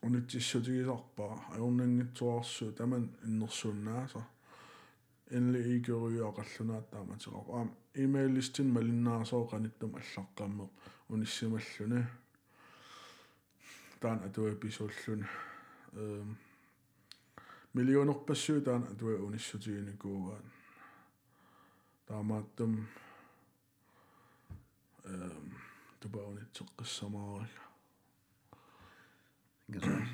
[0.05, 4.21] unitsissutigisarpaa ajornangitsuarsu taman innersuunnaasa
[5.37, 7.69] инли игеруйуақаллунаат тааматеқар аам
[8.03, 10.65] имейлистин малиннаасоо каниттум аллаққамме
[11.13, 12.01] униссималлуни
[14.01, 15.25] таан атуа писууллуни
[15.93, 16.37] эм
[17.73, 20.45] миллионерпассуу таан атуа униссутигиникуугаан
[22.07, 22.73] таамааттум
[25.03, 25.51] эм
[25.99, 27.63] тупаунитсеққиссамаарика
[29.67, 30.07] ингасаа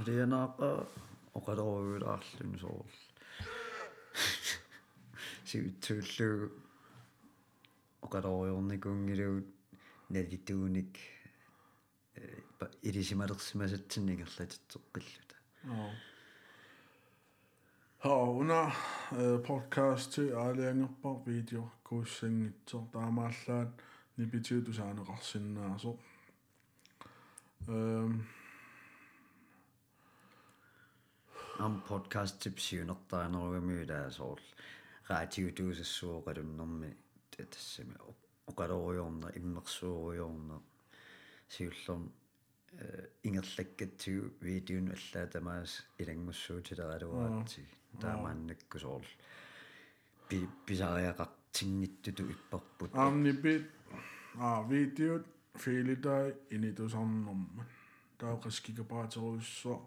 [0.00, 0.68] алианааqa
[1.38, 2.94] оқалоругулаарлун соорл
[5.48, 6.36] сиутсууллуу
[8.04, 9.48] оқалоруйорникунгилуут
[10.14, 10.92] налитууник
[12.88, 15.36] илисималерсимасатсиннигерлатитсеққиллута
[15.70, 16.09] аа
[18.00, 18.60] haa una
[19.46, 23.72] podcast аалиангерпар видео кууссангитсор таамааллаат
[24.16, 25.92] нипитиутусаанеқарсиннаасо
[27.68, 28.26] эм.
[31.58, 34.46] Ам подкаст типсиунертаанеругамиулаасоорл
[35.10, 36.90] раатиутуусассуоқалуннэрми
[37.52, 37.96] тассами
[38.50, 40.56] оқалоруйорна иммерсууруйорна
[41.50, 42.19] сиуллерм э
[43.22, 47.66] ингерлаккатсигу видеон аллаатамаас илангмуссуутилералуаатси
[48.00, 49.10] таамааннаккусоорл
[50.28, 52.94] пи писариақартингиттуту иппарпут.
[52.94, 53.66] Аамнипит
[54.38, 57.68] аа видеот фейлитай инитусарнэрмат
[58.18, 59.78] таақаскикапаатеруссоо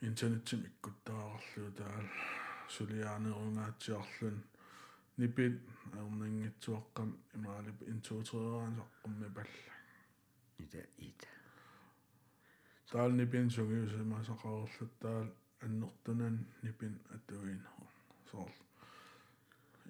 [0.00, 2.06] интернеттим иккуттаарарлуу таал
[2.68, 4.42] сулиаанерунгаатсиарлун.
[5.16, 5.60] Нипит
[5.92, 9.69] аернангитсуаққам имаалип интуутераансаққумми палла
[10.62, 11.30] ита ита
[12.90, 15.28] таал нипин сугиусимасақарерлут таал
[15.64, 17.74] аннертунан нипин атуинер
[18.30, 18.52] соор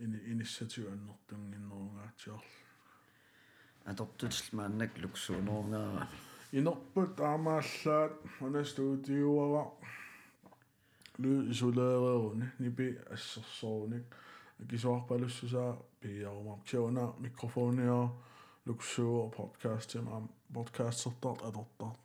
[0.05, 2.43] ini initiativannertunginnerungaatior
[3.91, 6.07] атортутл мааннак луксуунерунгаа
[6.59, 8.13] inerput aamaallaat
[8.47, 9.63] una studiuava
[11.23, 14.09] lu isoleereruni nipi assersorunik
[14.69, 17.99] kisuarpalussusaa piiarumartiuna mikrofonia
[18.67, 20.07] luksuur podcast tim
[20.55, 21.99] podcastertart atortart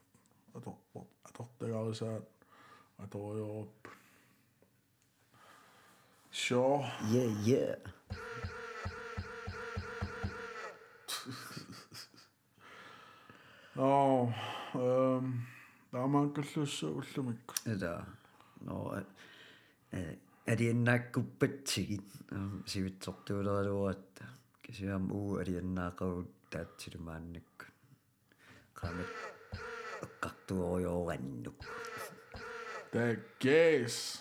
[0.58, 2.26] atorport atortagaarisaat
[3.04, 3.82] atoriorp
[6.32, 7.76] sure yeah yeah.
[13.76, 14.32] No
[14.74, 15.26] ehm
[15.92, 18.06] таамаанкаллуссу уллумикку эда
[18.62, 19.04] но
[19.92, 22.08] э алианнааккуппатсигит
[22.72, 24.26] сивитсортуулералуаатта
[24.62, 27.66] кисиам уу алианнаақарут таатсилумааннакку
[28.86, 29.06] damit
[30.22, 31.44] các tôi ô gần
[32.92, 34.18] the gays